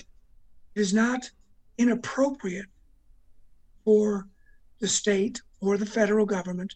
it 0.75 0.82
is 0.82 0.93
not 0.93 1.29
inappropriate 1.77 2.67
for 3.84 4.27
the 4.79 4.88
state 4.88 5.41
or 5.62 5.77
the 5.77 5.86
federal 5.86 6.25
government 6.25 6.74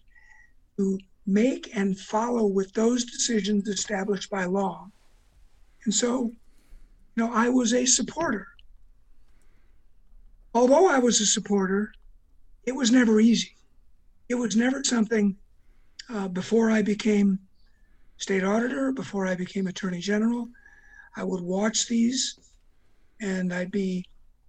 to 0.77 1.00
make 1.25 1.75
and 1.75 2.00
follow 2.00 2.46
with 2.46 2.72
those 2.74 3.03
decisions 3.03 3.67
established 3.67 4.29
by 4.29 4.46
law. 4.46 4.88
And 5.86 5.94
so, 5.94 6.32
you 7.15 7.24
know, 7.24 7.32
I 7.34 7.50
was 7.50 7.74
a 7.74 7.86
supporter. 7.86 8.48
Although 10.53 10.88
I 10.88 11.00
was 11.00 11.20
a 11.22 11.25
supporter, 11.25 11.91
it 12.65 12.75
was 12.75 12.91
never 12.91 13.20
easy. 13.20 13.56
It 14.29 14.36
was 14.36 14.56
never 14.56 14.84
something 14.84 15.36
uh, 16.10 16.27
before 16.27 16.70
I 16.70 16.82
became 16.82 17.39
state 18.17 18.43
auditor, 18.43 18.91
before 18.91 19.27
I 19.27 19.36
became 19.36 19.67
attorney 19.67 20.00
general. 20.00 20.50
I 21.15 21.24
would 21.24 21.41
watch 21.41 21.88
these 21.88 22.39
and 23.21 23.53
I'd 23.53 23.71
be 23.71 24.05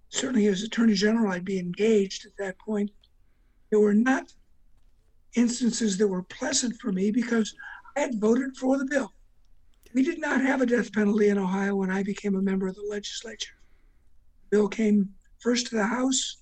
certainly 0.09 0.47
as 0.47 0.63
attorney 0.63 0.93
general, 0.93 1.31
I'd 1.31 1.45
be 1.45 1.59
engaged 1.59 2.25
at 2.25 2.37
that 2.37 2.59
point. 2.59 2.91
There 3.69 3.79
were 3.79 3.93
not 3.93 4.31
instances 5.35 5.97
that 5.97 6.07
were 6.07 6.23
pleasant 6.23 6.75
for 6.79 6.91
me 6.91 7.11
because 7.11 7.53
I 7.95 8.01
had 8.01 8.19
voted 8.19 8.57
for 8.57 8.77
the 8.77 8.85
bill. 8.85 9.13
We 9.93 10.03
did 10.03 10.19
not 10.19 10.41
have 10.41 10.61
a 10.61 10.65
death 10.65 10.93
penalty 10.93 11.29
in 11.29 11.37
Ohio 11.37 11.75
when 11.75 11.91
I 11.91 12.03
became 12.03 12.35
a 12.35 12.41
member 12.41 12.67
of 12.67 12.75
the 12.75 12.87
legislature. 12.89 13.55
The 14.49 14.57
bill 14.57 14.67
came 14.67 15.09
first 15.39 15.67
to 15.67 15.75
the 15.75 15.85
House, 15.85 16.37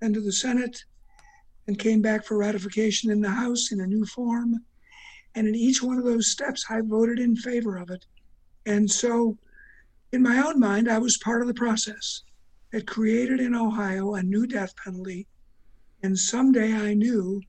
then 0.00 0.12
to 0.14 0.20
the 0.20 0.32
Senate, 0.32 0.84
and 1.66 1.78
came 1.78 2.02
back 2.02 2.24
for 2.24 2.36
ratification 2.36 3.10
in 3.10 3.20
the 3.20 3.30
House 3.30 3.72
in 3.72 3.80
a 3.80 3.86
new 3.86 4.04
form. 4.04 4.64
And 5.34 5.46
in 5.46 5.54
each 5.54 5.82
one 5.82 5.98
of 5.98 6.04
those 6.04 6.28
steps, 6.28 6.66
I 6.68 6.80
voted 6.80 7.18
in 7.18 7.36
favor 7.36 7.76
of 7.76 7.90
it. 7.90 8.04
And 8.66 8.90
so, 8.90 9.38
in 10.12 10.22
my 10.22 10.38
own 10.44 10.58
mind, 10.58 10.90
I 10.90 10.98
was 10.98 11.16
part 11.18 11.40
of 11.40 11.48
the 11.48 11.54
process 11.54 12.22
that 12.72 12.86
created 12.86 13.40
in 13.40 13.54
Ohio 13.54 14.14
a 14.14 14.22
new 14.22 14.46
death 14.46 14.74
penalty. 14.76 15.26
And 16.02 16.18
someday 16.18 16.72
I 16.72 16.94
knew 16.94 17.40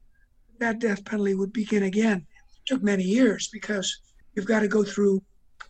that 0.60 0.80
death 0.80 1.04
penalty 1.06 1.34
would 1.34 1.54
begin 1.54 1.84
again. 1.84 2.18
It 2.18 2.66
took 2.66 2.84
many 2.84 3.04
years 3.04 3.50
because 3.52 4.00
you've 4.36 4.46
got 4.46 4.60
to 4.62 4.68
go 4.68 4.84
through 4.84 5.24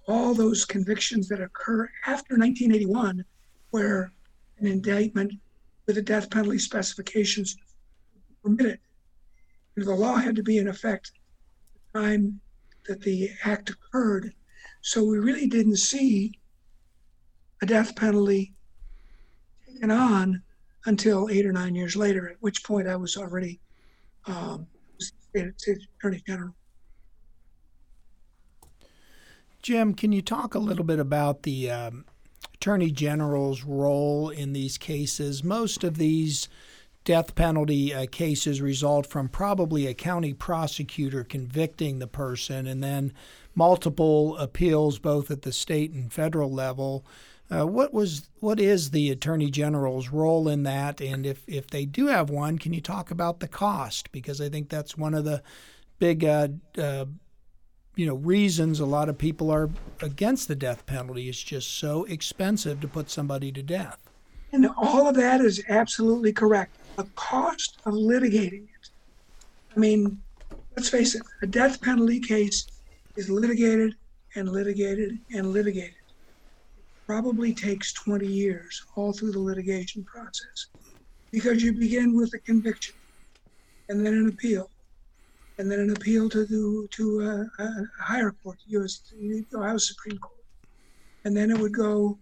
all 0.08 0.34
those 0.34 0.66
convictions 0.66 1.28
that 1.30 1.42
occur 1.42 1.90
after 2.06 2.38
1981, 2.38 3.24
where 3.70 4.12
an 4.60 4.68
indictment 4.68 5.34
with 5.86 5.96
the 5.96 6.02
death 6.02 6.30
penalty 6.30 6.60
specifications 6.60 7.56
permitted. 8.44 8.80
And 9.76 9.86
the 9.86 9.96
law 9.96 10.16
had 10.16 10.36
to 10.36 10.44
be 10.44 10.58
in 10.58 10.68
effect 10.68 11.12
time 11.94 12.40
that 12.88 13.02
the 13.02 13.30
act 13.46 13.70
occurred. 13.70 14.34
So 14.82 15.04
we 15.04 15.20
really 15.20 15.48
didn't 15.48 15.78
see 15.78 16.34
a 17.62 17.66
death 17.66 17.96
penalty 17.96 18.54
taken 19.68 19.92
on 19.92 20.42
until 20.86 21.30
eight 21.30 21.46
or 21.46 21.52
nine 21.52 21.76
years 21.76 21.96
later, 21.96 22.30
at 22.30 22.38
which 22.40 22.64
point 22.64 22.88
I 22.88 22.96
was 22.96 23.18
already 23.18 23.60
um, 24.26 24.66
state 25.00 25.52
attorney 26.00 26.24
general. 26.26 26.56
Jim, 29.62 29.94
can 29.94 30.12
you 30.12 30.24
talk 30.24 30.56
a 30.56 30.60
little 30.60 30.84
bit 30.84 31.00
about 31.00 31.44
the 31.44 31.70
um, 31.70 32.06
Attorney 32.56 32.90
General's 32.90 33.64
role 33.64 34.30
in 34.30 34.54
these 34.54 34.80
cases? 34.80 35.44
Most 35.44 35.84
of 35.84 35.98
these 35.98 36.50
death 37.04 37.34
penalty 37.36 37.94
uh, 37.94 38.06
cases 38.12 38.62
result 38.62 39.08
from 39.08 39.28
probably 39.28 39.88
a 39.88 39.94
county 39.94 40.34
prosecutor 40.34 41.24
convicting 41.24 42.00
the 42.00 42.08
person 42.08 42.68
and 42.68 42.84
then 42.84 43.14
multiple 43.56 44.38
appeals 44.38 45.00
both 45.00 45.32
at 45.32 45.42
the 45.42 45.52
state 45.52 45.92
and 45.92 46.14
federal 46.14 46.52
level. 46.52 47.06
Uh, 47.50 47.66
what 47.66 47.94
was 47.94 48.30
what 48.40 48.60
is 48.60 48.92
the 48.92 49.10
attorney 49.10 49.50
general's 49.52 50.10
role 50.10 50.48
in 50.48 50.64
that 50.64 51.02
and 51.02 51.26
if, 51.26 51.44
if 51.48 51.68
they 51.68 51.86
do 51.86 52.08
have 52.08 52.30
one 52.30 52.58
can 52.58 52.72
you 52.72 52.80
talk 52.80 53.12
about 53.12 53.42
the 53.42 53.48
cost 53.48 54.10
because 54.14 54.40
i 54.40 54.48
think 54.48 54.70
that's 54.70 54.98
one 54.98 55.14
of 55.14 55.26
the 55.26 55.44
big 56.00 56.24
uh, 56.24 56.48
uh, 56.78 57.04
you 57.98 58.06
know 58.06 58.16
reasons 58.16 58.80
a 58.80 58.86
lot 58.86 59.10
of 59.10 59.18
people 59.18 59.52
are 59.52 59.70
against 60.02 60.48
the 60.48 60.56
death 60.56 60.86
penalty 60.86 61.28
it's 61.28 61.44
just 61.44 61.78
so 61.78 62.06
expensive 62.06 62.80
to 62.80 62.88
put 62.88 63.10
somebody 63.10 63.52
to 63.52 63.62
death 63.62 64.00
And 64.52 64.68
all 64.78 65.08
of 65.08 65.16
that 65.16 65.42
is 65.42 65.64
absolutely 65.70 66.34
correct. 66.34 66.76
The 66.98 67.10
cost 67.16 67.80
of 67.86 67.94
litigating 67.94 68.64
it. 68.64 68.90
I 69.76 69.80
mean, 69.80 70.22
let's 70.76 70.90
face 70.90 71.16
it, 71.16 71.24
a 71.42 71.48
death 71.48 71.82
penalty 71.82 72.20
case 72.20 72.66
is 73.16 73.30
litigated 73.30 73.94
and 74.36 74.50
litigated 74.50 75.18
and 75.32 75.48
litigated. 75.48 75.96
Probably 77.08 77.54
takes 77.54 77.94
20 77.94 78.28
years 78.28 78.82
all 78.96 79.14
through 79.14 79.32
the 79.32 79.40
litigation 79.40 80.04
process 80.06 80.68
because 81.32 81.64
you 81.64 81.74
begin 81.74 82.16
with 82.16 82.34
a 82.34 82.40
conviction 82.40 82.96
and 83.90 84.06
then 84.06 84.14
an 84.14 84.28
appeal 84.30 84.70
and 85.58 85.70
then 85.70 85.80
an 85.80 85.92
appeal 85.92 86.30
to 86.30 86.46
the 86.46 86.88
to 86.92 87.22
a, 87.22 87.64
a 87.64 87.88
higher 88.04 88.32
court, 88.44 88.58
U.S. 88.68 89.02
the 89.12 89.46
Ohio 89.56 89.78
Supreme 89.78 90.18
Court, 90.18 90.46
and 91.26 91.36
then 91.38 91.52
it 91.52 91.60
would 91.60 91.74
go 91.74 92.18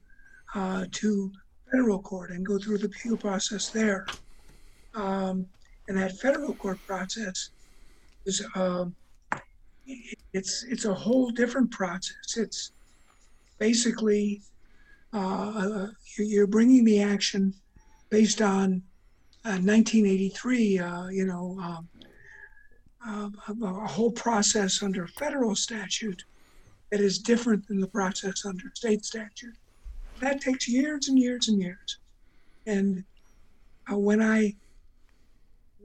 uh, 0.55 0.85
to 0.91 1.31
federal 1.71 2.01
court 2.01 2.31
and 2.31 2.45
go 2.45 2.57
through 2.57 2.79
the 2.79 2.87
appeal 2.87 3.17
process 3.17 3.69
there. 3.69 4.05
Um, 4.95 5.45
and 5.87 5.97
that 5.97 6.17
federal 6.19 6.53
court 6.53 6.79
process 6.85 7.49
is 8.25 8.45
um, 8.55 8.95
it's 10.33 10.63
it's 10.63 10.85
a 10.85 10.93
whole 10.93 11.31
different 11.31 11.71
process. 11.71 12.37
It's 12.37 12.71
basically 13.57 14.41
uh, 15.13 15.87
you're- 16.17 16.45
bringing 16.47 16.85
the 16.85 17.01
action 17.01 17.53
based 18.09 18.41
on 18.41 18.83
uh, 19.45 19.57
1983. 19.57 20.79
Uh, 20.79 21.07
you 21.07 21.25
know. 21.25 21.57
Um, 21.61 21.89
uh, 23.07 23.29
a, 23.47 23.65
a 23.65 23.87
whole 23.87 24.11
process 24.11 24.83
under 24.83 25.07
federal 25.07 25.55
statute 25.55 26.23
that 26.91 26.99
is 26.99 27.19
different 27.19 27.67
than 27.67 27.79
the 27.79 27.87
process 27.87 28.45
under 28.45 28.65
state 28.73 29.05
statute. 29.05 29.55
That 30.19 30.41
takes 30.41 30.67
years 30.67 31.07
and 31.07 31.17
years 31.17 31.47
and 31.47 31.61
years. 31.61 31.97
And 32.65 33.03
uh, 33.91 33.97
when 33.97 34.21
I 34.21 34.55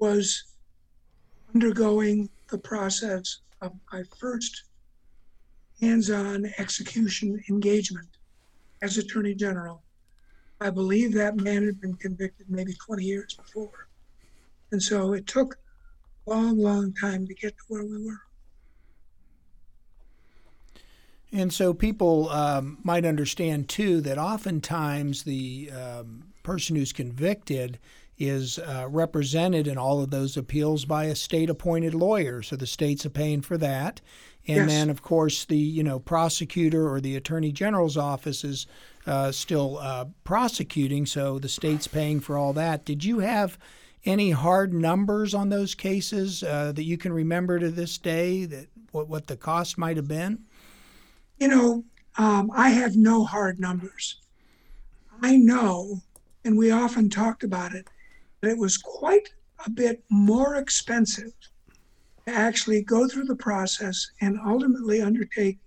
was 0.00 0.44
undergoing 1.54 2.28
the 2.50 2.58
process 2.58 3.40
of 3.60 3.72
my 3.92 4.02
first 4.18 4.64
hands 5.80 6.10
on 6.10 6.52
execution 6.58 7.42
engagement 7.48 8.08
as 8.82 8.98
Attorney 8.98 9.34
General, 9.34 9.82
I 10.60 10.70
believe 10.70 11.14
that 11.14 11.36
man 11.36 11.64
had 11.64 11.80
been 11.80 11.94
convicted 11.94 12.46
maybe 12.48 12.74
20 12.74 13.04
years 13.04 13.34
before. 13.34 13.88
And 14.72 14.82
so 14.82 15.12
it 15.12 15.26
took 15.26 15.56
a 16.26 16.30
long, 16.30 16.58
long 16.58 16.94
time 16.94 17.26
to 17.26 17.34
get 17.34 17.56
to 17.56 17.64
where 17.68 17.84
we 17.84 18.04
were. 18.04 18.20
And 21.32 21.52
so 21.52 21.74
people 21.74 22.28
um, 22.28 22.78
might 22.84 23.04
understand 23.04 23.68
too 23.68 24.00
that 24.02 24.18
oftentimes 24.18 25.24
the 25.24 25.70
um, 25.70 26.32
person 26.44 26.76
who's 26.76 26.92
convicted 26.92 27.78
is 28.18 28.58
uh, 28.58 28.86
represented 28.88 29.66
in 29.66 29.76
all 29.76 30.00
of 30.02 30.10
those 30.10 30.36
appeals 30.36 30.84
by 30.84 31.04
a 31.04 31.16
state 31.16 31.50
appointed 31.50 31.94
lawyer. 31.94 32.42
So 32.42 32.56
the 32.56 32.66
states 32.66 33.04
are 33.04 33.10
paying 33.10 33.40
for 33.42 33.58
that. 33.58 34.00
And 34.46 34.56
Yes. 34.58 34.70
then, 34.70 34.90
of 34.90 35.02
course, 35.02 35.44
the 35.46 35.56
you 35.58 35.82
know 35.82 35.98
prosecutor 35.98 36.88
or 36.88 37.00
the 37.00 37.16
attorney 37.16 37.50
general's 37.50 37.96
office 37.96 38.44
is 38.44 38.66
uh, 39.06 39.32
still 39.32 39.78
uh, 39.78 40.04
prosecuting, 40.24 41.06
so 41.06 41.38
the 41.38 41.48
state's 41.48 41.86
paying 41.88 42.20
for 42.20 42.36
all 42.38 42.52
that. 42.52 42.84
Did 42.84 43.04
you 43.04 43.18
have 43.20 43.58
any 44.04 44.30
hard 44.32 44.74
numbers 44.74 45.32
on 45.34 45.48
those 45.48 45.74
cases 45.74 46.42
uh, 46.42 46.72
that 46.72 46.84
you 46.84 46.98
can 46.98 47.12
remember 47.12 47.58
to 47.58 47.70
this 47.70 47.96
day? 47.98 48.44
That 48.44 48.66
what, 48.92 49.08
what 49.08 49.26
the 49.26 49.36
cost 49.36 49.78
might 49.78 49.96
have 49.96 50.08
been? 50.08 50.44
You 51.38 51.48
know, 51.48 51.84
um, 52.18 52.50
I 52.54 52.68
have 52.70 52.96
no 52.96 53.24
hard 53.24 53.58
numbers. 53.58 54.20
I 55.22 55.36
know, 55.36 56.02
and 56.44 56.56
we 56.58 56.70
often 56.70 57.08
talked 57.08 57.44
about 57.44 57.74
it, 57.74 57.88
that 58.44 58.50
it 58.50 58.58
was 58.58 58.76
quite 58.76 59.30
a 59.66 59.70
bit 59.70 60.02
more 60.10 60.56
expensive 60.56 61.32
to 62.26 62.32
actually 62.32 62.82
go 62.82 63.08
through 63.08 63.24
the 63.24 63.36
process 63.36 64.10
and 64.20 64.38
ultimately 64.46 65.00
undertake 65.00 65.58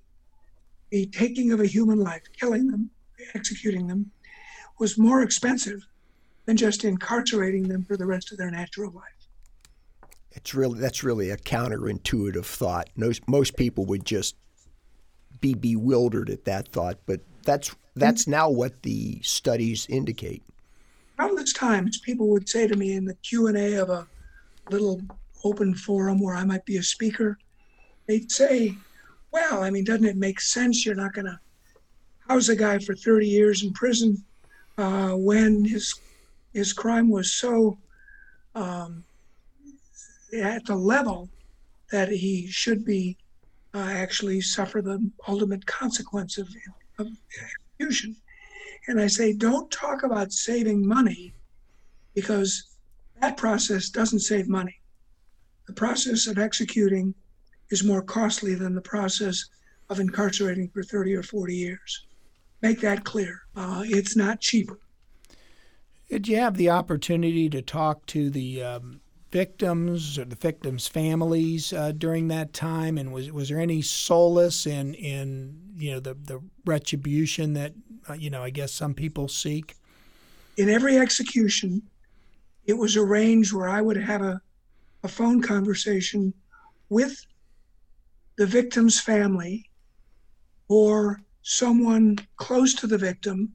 the 0.92 1.08
taking 1.08 1.52
of 1.52 1.60
a 1.60 1.66
human 1.66 2.00
life, 2.00 2.22
killing 2.40 2.68
them, 2.68 2.90
executing 3.34 3.88
them, 3.88 4.12
was 4.80 4.98
more 4.98 5.22
expensive 5.22 5.86
than 6.46 6.56
just 6.56 6.86
incarcerating 6.86 7.68
them 7.68 7.84
for 7.84 7.98
the 7.98 8.06
rest 8.06 8.32
of 8.32 8.38
their 8.38 8.52
natural 8.52 8.92
life. 8.92 9.04
It's 10.32 10.54
really 10.54 10.80
that's 10.80 11.04
really 11.04 11.32
a 11.32 11.38
counterintuitive 11.38 12.46
thought. 12.46 12.90
Most 12.96 13.28
most 13.28 13.58
people 13.58 13.86
would 13.88 14.06
just 14.06 14.36
be 15.42 15.56
bewildered 15.56 16.30
at 16.30 16.46
that 16.46 16.68
thought, 16.70 17.00
but 17.08 17.22
that's 17.44 17.76
that's 17.96 18.28
now 18.28 18.50
what 18.50 18.84
the 18.84 19.20
studies 19.24 19.88
indicate. 19.90 20.44
Countless 21.18 21.54
times 21.54 22.00
people 22.00 22.28
would 22.28 22.48
say 22.48 22.68
to 22.68 22.76
me 22.76 22.94
in 22.94 23.06
the 23.06 23.16
q&a 23.16 23.76
of 23.76 23.90
a 23.90 24.08
little 24.70 25.02
open 25.44 25.74
forum 25.74 26.22
where 26.22 26.36
i 26.36 26.44
might 26.44 26.66
be 26.66 26.78
a 26.78 26.84
speaker 26.84 27.38
they'd 28.08 28.32
say 28.32 28.76
well 29.32 29.64
i 29.64 29.70
mean 29.70 29.84
doesn't 29.84 30.06
it 30.06 30.18
make 30.18 30.40
sense 30.40 30.86
you're 30.86 30.96
not 30.96 31.14
going 31.14 31.26
to 31.26 31.40
house 32.28 32.50
a 32.50 32.56
guy 32.56 32.78
for 32.80 32.96
30 32.96 33.28
years 33.28 33.64
in 33.64 33.74
prison 33.74 34.24
uh, 34.78 35.12
when 35.12 35.66
his 35.66 35.94
his 36.54 36.74
crime 36.74 37.10
was 37.10 37.32
so 37.32 37.78
um, 38.56 39.04
at 40.34 40.66
the 40.66 40.76
level 40.76 41.30
that 41.92 42.10
he 42.10 42.48
should 42.48 42.84
be 42.84 43.18
uh, 43.74 43.90
actually 43.90 44.42
suffer 44.42 44.82
the 44.82 45.00
ultimate 45.28 45.66
consequence 45.66 46.38
of, 46.38 46.50
of 47.00 47.08
execution 47.80 48.16
and 48.88 49.00
I 49.00 49.08
say, 49.08 49.34
don't 49.34 49.70
talk 49.70 50.04
about 50.04 50.32
saving 50.32 50.88
money 50.88 51.34
because 52.14 52.70
that 53.22 53.38
process 53.38 53.90
doesn't 53.90 54.20
save 54.20 54.48
money. 54.48 54.80
The 55.68 55.74
process 55.74 56.28
of 56.28 56.38
executing 56.38 57.14
is 57.70 57.84
more 57.84 58.02
costly 58.02 58.56
than 58.56 58.74
the 58.74 58.82
process 58.82 59.46
of 59.90 60.00
incarcerating 60.00 60.70
for 60.70 60.84
30 60.84 61.16
or 61.16 61.24
40 61.24 61.56
years. 61.56 62.06
Make 62.62 62.80
that 62.82 63.04
clear. 63.04 63.42
Uh, 63.56 63.84
it's 63.86 64.16
not 64.16 64.40
cheaper. 64.40 64.80
Did 66.10 66.28
you 66.28 66.38
have 66.38 66.56
the 66.56 66.70
opportunity 66.70 67.50
to 67.50 67.62
talk 67.62 68.06
to 68.08 68.30
the 68.30 68.64
um, 68.64 69.02
victims 69.32 70.18
or 70.18 70.26
the 70.26 70.36
victims' 70.36 70.88
families 70.88 71.74
uh, 71.74 71.92
during 71.92 72.28
that 72.30 72.54
time? 72.54 72.98
And 72.98 73.12
was 73.12 73.32
was 73.32 73.50
there 73.50 73.60
any 73.60 73.82
solace 73.82 74.66
in 74.66 74.94
in 74.96 75.60
you 75.78 75.92
know 75.92 76.00
the 76.00 76.14
the 76.14 76.42
retribution 76.66 77.54
that 77.54 77.74
uh, 78.10 78.14
you 78.14 78.30
know 78.30 78.44
I 78.44 78.50
guess 78.50 78.72
some 78.72 78.94
people 78.94 79.28
seek? 79.28 79.76
In 80.58 80.70
every 80.70 80.98
execution, 80.98 81.82
it 82.66 82.74
was 82.74 82.98
arranged 82.98 83.54
where 83.54 83.70
I 83.70 83.82
would 83.82 83.98
have 83.98 84.22
a, 84.22 84.42
a 85.04 85.08
phone 85.08 85.42
conversation 85.42 86.34
with 86.90 87.26
the 88.38 88.46
victim's 88.46 89.00
family 89.00 89.70
or 90.68 91.22
someone 91.42 92.18
close 92.36 92.74
to 92.76 92.88
the 92.88 92.98
victim 92.98 93.54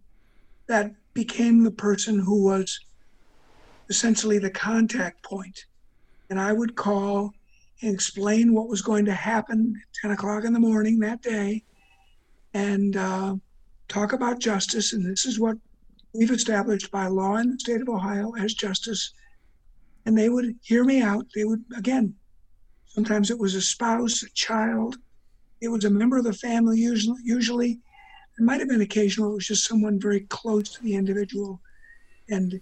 that 0.66 0.92
became 1.14 1.62
the 1.62 1.70
person 1.70 2.18
who 2.18 2.44
was 2.44 2.80
essentially 3.92 4.38
the 4.38 4.50
contact 4.50 5.22
point. 5.22 5.66
And 6.30 6.40
I 6.40 6.54
would 6.54 6.76
call 6.76 7.34
and 7.82 7.92
explain 7.92 8.54
what 8.54 8.68
was 8.68 8.80
going 8.80 9.04
to 9.04 9.12
happen 9.12 9.74
at 9.76 9.94
10 10.00 10.12
o'clock 10.12 10.44
in 10.44 10.54
the 10.54 10.60
morning 10.60 10.98
that 11.00 11.20
day 11.20 11.62
and 12.54 12.96
uh, 12.96 13.34
talk 13.88 14.14
about 14.14 14.38
justice. 14.38 14.94
And 14.94 15.04
this 15.04 15.26
is 15.26 15.38
what 15.38 15.58
we've 16.14 16.30
established 16.30 16.90
by 16.90 17.06
law 17.08 17.36
in 17.36 17.50
the 17.50 17.58
state 17.58 17.82
of 17.82 17.88
Ohio 17.90 18.32
as 18.38 18.54
justice. 18.54 19.12
And 20.06 20.16
they 20.16 20.30
would 20.30 20.56
hear 20.62 20.84
me 20.84 21.02
out. 21.02 21.26
They 21.34 21.44
would, 21.44 21.62
again, 21.76 22.14
sometimes 22.86 23.30
it 23.30 23.38
was 23.38 23.54
a 23.54 23.60
spouse, 23.60 24.22
a 24.22 24.30
child, 24.30 24.96
it 25.60 25.68
was 25.68 25.84
a 25.84 25.90
member 25.90 26.16
of 26.16 26.24
the 26.24 26.32
family, 26.32 26.80
usually. 26.80 27.20
usually. 27.22 27.78
There 28.38 28.46
might 28.46 28.60
have 28.60 28.70
been 28.70 28.80
occasional, 28.80 29.32
it 29.32 29.34
was 29.34 29.46
just 29.48 29.68
someone 29.68 30.00
very 30.00 30.20
close 30.20 30.70
to 30.70 30.82
the 30.82 30.94
individual. 30.94 31.60
And 32.30 32.58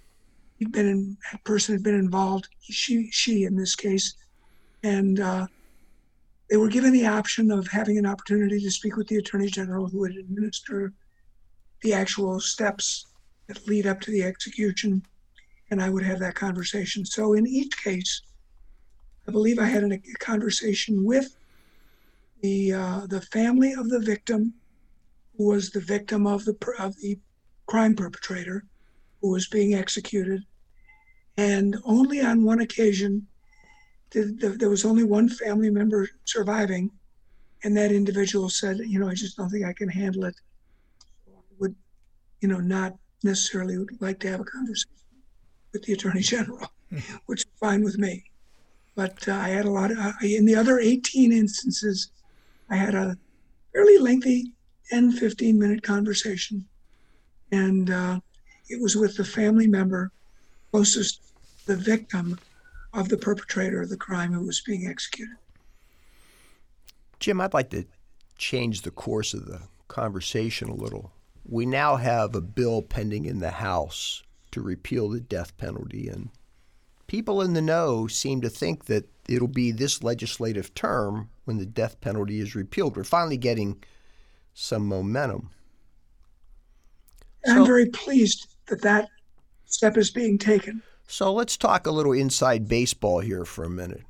he'd 0.60 0.72
been 0.72 0.86
in, 0.86 1.16
that 1.32 1.42
person 1.42 1.74
had 1.74 1.82
been 1.82 1.98
involved, 1.98 2.48
she, 2.60 3.10
she 3.10 3.44
in 3.44 3.56
this 3.56 3.74
case. 3.74 4.14
And 4.84 5.18
uh, 5.18 5.46
they 6.50 6.58
were 6.58 6.68
given 6.68 6.92
the 6.92 7.06
option 7.06 7.50
of 7.50 7.66
having 7.66 7.96
an 7.96 8.04
opportunity 8.04 8.60
to 8.60 8.70
speak 8.70 8.96
with 8.96 9.08
the 9.08 9.16
attorney 9.16 9.48
general 9.48 9.88
who 9.88 10.00
would 10.00 10.16
administer 10.16 10.92
the 11.82 11.94
actual 11.94 12.40
steps 12.40 13.06
that 13.48 13.66
lead 13.66 13.86
up 13.86 14.00
to 14.02 14.10
the 14.10 14.22
execution. 14.22 15.02
And 15.70 15.82
I 15.82 15.88
would 15.88 16.02
have 16.02 16.18
that 16.20 16.34
conversation. 16.34 17.06
So 17.06 17.32
in 17.32 17.46
each 17.46 17.82
case, 17.82 18.20
I 19.26 19.30
believe 19.30 19.58
I 19.58 19.64
had 19.64 19.84
a 19.84 19.98
conversation 20.18 21.04
with 21.04 21.36
the 22.42 22.72
uh, 22.72 23.06
the 23.06 23.20
family 23.20 23.72
of 23.72 23.88
the 23.88 24.00
victim, 24.00 24.54
who 25.36 25.48
was 25.48 25.70
the 25.70 25.80
victim 25.80 26.26
of 26.26 26.44
the 26.44 26.56
of 26.78 26.96
the 26.96 27.18
crime 27.66 27.94
perpetrator, 27.94 28.64
who 29.20 29.30
was 29.30 29.46
being 29.48 29.74
executed, 29.74 30.42
and 31.40 31.76
only 31.86 32.20
on 32.20 32.44
one 32.44 32.60
occasion, 32.60 33.26
did, 34.10 34.40
there 34.40 34.68
was 34.68 34.84
only 34.84 35.04
one 35.04 35.26
family 35.26 35.70
member 35.70 36.06
surviving, 36.26 36.90
and 37.64 37.74
that 37.78 37.92
individual 37.92 38.50
said, 38.50 38.76
you 38.80 38.98
know, 38.98 39.08
I 39.08 39.14
just 39.14 39.38
don't 39.38 39.48
think 39.48 39.64
I 39.64 39.72
can 39.72 39.88
handle 39.88 40.24
it. 40.24 40.34
Would, 41.58 41.74
you 42.42 42.48
know, 42.48 42.58
not 42.58 42.94
necessarily 43.22 43.78
would 43.78 44.02
like 44.02 44.20
to 44.20 44.28
have 44.28 44.40
a 44.40 44.44
conversation 44.44 44.90
with 45.72 45.82
the 45.84 45.94
attorney 45.94 46.20
general, 46.20 46.60
which 47.26 47.40
is 47.40 47.50
fine 47.58 47.82
with 47.84 47.96
me. 47.96 48.22
But 48.94 49.26
uh, 49.26 49.32
I 49.32 49.48
had 49.48 49.64
a 49.64 49.70
lot 49.70 49.92
of, 49.92 49.98
uh, 49.98 50.12
in 50.22 50.44
the 50.44 50.56
other 50.56 50.78
18 50.78 51.32
instances, 51.32 52.10
I 52.68 52.76
had 52.76 52.94
a 52.94 53.16
fairly 53.72 53.96
lengthy 53.96 54.52
10, 54.90 55.12
15 55.12 55.58
minute 55.58 55.82
conversation. 55.82 56.66
And 57.50 57.88
uh, 57.90 58.20
it 58.68 58.78
was 58.82 58.94
with 58.94 59.16
the 59.16 59.24
family 59.24 59.66
member 59.66 60.12
closest 60.70 61.29
the 61.70 61.76
victim 61.76 62.36
of 62.92 63.08
the 63.08 63.16
perpetrator 63.16 63.80
of 63.80 63.88
the 63.88 63.96
crime 63.96 64.32
who 64.32 64.44
was 64.44 64.60
being 64.60 64.88
executed. 64.88 65.36
Jim, 67.20 67.40
I'd 67.40 67.54
like 67.54 67.70
to 67.70 67.84
change 68.36 68.82
the 68.82 68.90
course 68.90 69.34
of 69.34 69.46
the 69.46 69.60
conversation 69.86 70.68
a 70.68 70.74
little. 70.74 71.12
We 71.48 71.66
now 71.66 71.94
have 71.94 72.34
a 72.34 72.40
bill 72.40 72.82
pending 72.82 73.24
in 73.24 73.38
the 73.38 73.52
House 73.52 74.24
to 74.50 74.60
repeal 74.60 75.08
the 75.08 75.20
death 75.20 75.56
penalty, 75.58 76.08
and 76.08 76.30
people 77.06 77.40
in 77.40 77.54
the 77.54 77.62
know 77.62 78.08
seem 78.08 78.40
to 78.40 78.50
think 78.50 78.86
that 78.86 79.08
it'll 79.28 79.46
be 79.46 79.70
this 79.70 80.02
legislative 80.02 80.74
term 80.74 81.30
when 81.44 81.58
the 81.58 81.66
death 81.66 82.00
penalty 82.00 82.40
is 82.40 82.56
repealed. 82.56 82.96
We're 82.96 83.04
finally 83.04 83.36
getting 83.36 83.80
some 84.54 84.88
momentum. 84.88 85.50
I'm 87.46 87.64
very 87.64 87.86
pleased 87.86 88.56
that 88.66 88.82
that 88.82 89.08
step 89.66 89.96
is 89.96 90.10
being 90.10 90.36
taken. 90.36 90.82
So 91.10 91.32
let's 91.32 91.56
talk 91.56 91.88
a 91.88 91.90
little 91.90 92.12
inside 92.12 92.68
baseball 92.68 93.18
here 93.18 93.44
for 93.44 93.64
a 93.64 93.68
minute. 93.68 94.04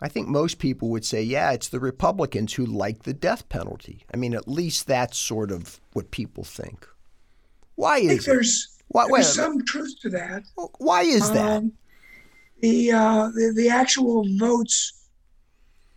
I 0.00 0.08
think 0.08 0.26
most 0.26 0.58
people 0.58 0.88
would 0.88 1.04
say, 1.04 1.22
yeah, 1.22 1.52
it's 1.52 1.68
the 1.68 1.80
Republicans 1.80 2.54
who 2.54 2.64
like 2.64 3.02
the 3.02 3.12
death 3.12 3.46
penalty. 3.50 4.06
I 4.12 4.16
mean, 4.16 4.32
at 4.32 4.48
least 4.48 4.86
that's 4.86 5.18
sort 5.18 5.50
of 5.50 5.80
what 5.92 6.12
people 6.12 6.44
think. 6.44 6.88
Why 7.74 7.98
is 7.98 8.24
there's, 8.24 8.78
Why, 8.88 9.06
there's 9.12 9.34
some 9.34 9.62
truth 9.66 10.00
to 10.00 10.08
that. 10.08 10.44
why 10.78 11.02
is 11.02 11.30
that? 11.32 11.58
Um, 11.58 11.72
the, 12.62 12.92
uh, 12.92 13.28
the 13.34 13.52
the 13.54 13.68
actual 13.68 14.24
votes, 14.38 15.08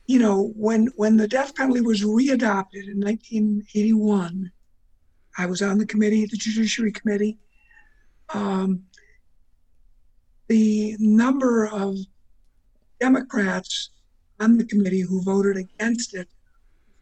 you 0.07 0.19
know, 0.19 0.51
when 0.57 0.87
when 0.97 1.15
the 1.15 1.27
death 1.27 1.55
penalty 1.55 1.81
was 1.81 2.03
readopted 2.03 2.89
in 2.91 2.99
1981, 2.99 4.51
I 5.37 5.45
was 5.45 5.61
on 5.61 5.77
the 5.77 5.85
committee, 5.85 6.25
the 6.25 6.35
Judiciary 6.35 6.91
Committee. 6.91 7.37
Um, 8.33 8.83
the 10.47 10.95
number 10.99 11.67
of 11.67 11.97
Democrats 12.99 13.89
on 14.39 14.57
the 14.57 14.65
committee 14.65 15.01
who 15.01 15.23
voted 15.23 15.57
against 15.57 16.13
it 16.13 16.27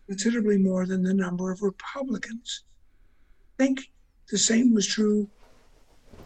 considerably 0.08 0.58
more 0.58 0.86
than 0.86 1.04
the 1.04 1.14
number 1.14 1.52
of 1.52 1.62
Republicans. 1.62 2.64
I 3.60 3.64
think 3.64 3.92
the 4.30 4.38
same 4.38 4.74
was 4.74 4.88
true 4.88 5.30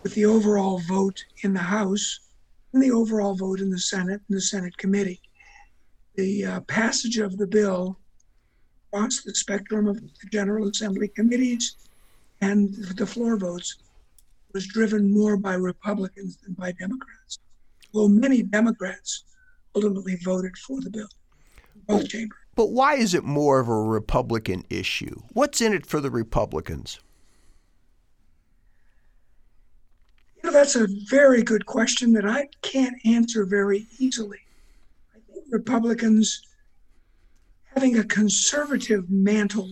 with 0.03 0.13
the 0.13 0.25
overall 0.25 0.79
vote 0.87 1.23
in 1.43 1.53
the 1.53 1.59
House 1.59 2.19
and 2.73 2.81
the 2.81 2.91
overall 2.91 3.35
vote 3.35 3.59
in 3.59 3.69
the 3.69 3.79
Senate 3.79 4.21
and 4.27 4.37
the 4.37 4.41
Senate 4.41 4.77
committee. 4.77 5.21
The 6.15 6.45
uh, 6.45 6.59
passage 6.61 7.17
of 7.17 7.37
the 7.37 7.47
bill 7.47 7.99
across 8.91 9.21
the 9.21 9.35
spectrum 9.35 9.87
of 9.87 9.99
the 9.99 10.29
General 10.31 10.67
Assembly 10.67 11.07
committees 11.09 11.75
and 12.41 12.73
the 12.73 13.05
floor 13.05 13.37
votes 13.37 13.75
was 14.53 14.67
driven 14.67 15.11
more 15.11 15.37
by 15.37 15.53
Republicans 15.53 16.37
than 16.37 16.53
by 16.53 16.71
Democrats. 16.71 17.39
Well, 17.93 18.09
many 18.09 18.43
Democrats 18.43 19.23
ultimately 19.75 20.17
voted 20.23 20.57
for 20.57 20.81
the 20.81 20.89
bill, 20.89 21.09
both 21.87 22.07
chambers. 22.09 22.37
But 22.55 22.71
why 22.71 22.95
is 22.95 23.13
it 23.13 23.23
more 23.23 23.59
of 23.59 23.67
a 23.67 23.81
Republican 23.81 24.63
issue? 24.69 25.21
What's 25.33 25.61
in 25.61 25.73
it 25.73 25.85
for 25.85 26.01
the 26.01 26.09
Republicans? 26.09 26.99
You 30.37 30.49
know, 30.49 30.51
that's 30.51 30.75
a 30.75 30.87
very 31.09 31.43
good 31.43 31.65
question 31.65 32.13
that 32.13 32.25
I 32.25 32.47
can't 32.61 32.95
answer 33.05 33.45
very 33.45 33.85
easily. 33.99 34.39
I 35.15 35.19
think 35.31 35.45
Republicans 35.51 36.41
having 37.75 37.99
a 37.99 38.03
conservative 38.03 39.09
mantle, 39.09 39.69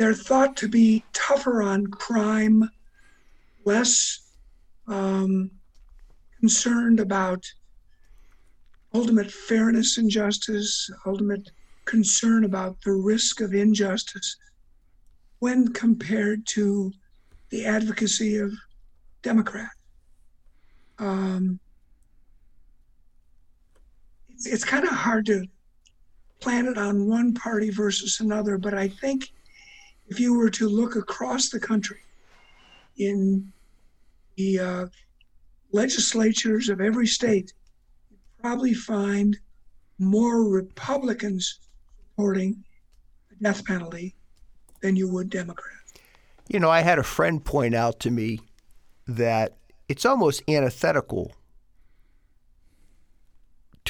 they're 0.00 0.14
thought 0.14 0.56
to 0.56 0.66
be 0.66 1.04
tougher 1.12 1.60
on 1.60 1.86
crime, 1.86 2.70
less 3.66 4.30
um, 4.88 5.50
concerned 6.38 6.98
about 6.98 7.44
ultimate 8.94 9.30
fairness 9.30 9.98
and 9.98 10.08
justice, 10.08 10.88
ultimate 11.04 11.50
concern 11.84 12.44
about 12.44 12.78
the 12.82 12.92
risk 12.92 13.42
of 13.42 13.52
injustice 13.52 14.38
when 15.40 15.68
compared 15.68 16.46
to 16.46 16.90
the 17.50 17.66
advocacy 17.66 18.38
of 18.38 18.50
Democrats. 19.20 19.76
Um, 20.98 21.60
it's, 24.30 24.46
it's 24.46 24.64
kind 24.64 24.84
of 24.84 24.92
hard 24.92 25.26
to 25.26 25.44
plan 26.40 26.64
it 26.68 26.78
on 26.78 27.06
one 27.06 27.34
party 27.34 27.68
versus 27.68 28.20
another, 28.20 28.56
but 28.56 28.72
I 28.72 28.88
think 28.88 29.30
if 30.10 30.18
you 30.18 30.36
were 30.36 30.50
to 30.50 30.68
look 30.68 30.96
across 30.96 31.48
the 31.48 31.60
country 31.60 32.00
in 32.98 33.52
the 34.36 34.58
uh, 34.58 34.86
legislatures 35.72 36.68
of 36.68 36.80
every 36.80 37.06
state, 37.06 37.52
you 38.10 38.16
probably 38.42 38.74
find 38.74 39.38
more 39.98 40.44
Republicans 40.44 41.60
supporting 42.10 42.62
the 43.28 43.36
death 43.40 43.64
penalty 43.64 44.14
than 44.82 44.96
you 44.96 45.08
would 45.08 45.30
Democrats. 45.30 45.94
You 46.48 46.58
know, 46.58 46.70
I 46.70 46.80
had 46.80 46.98
a 46.98 47.04
friend 47.04 47.44
point 47.44 47.74
out 47.74 48.00
to 48.00 48.10
me 48.10 48.40
that 49.06 49.56
it's 49.88 50.04
almost 50.04 50.42
antithetical 50.48 51.32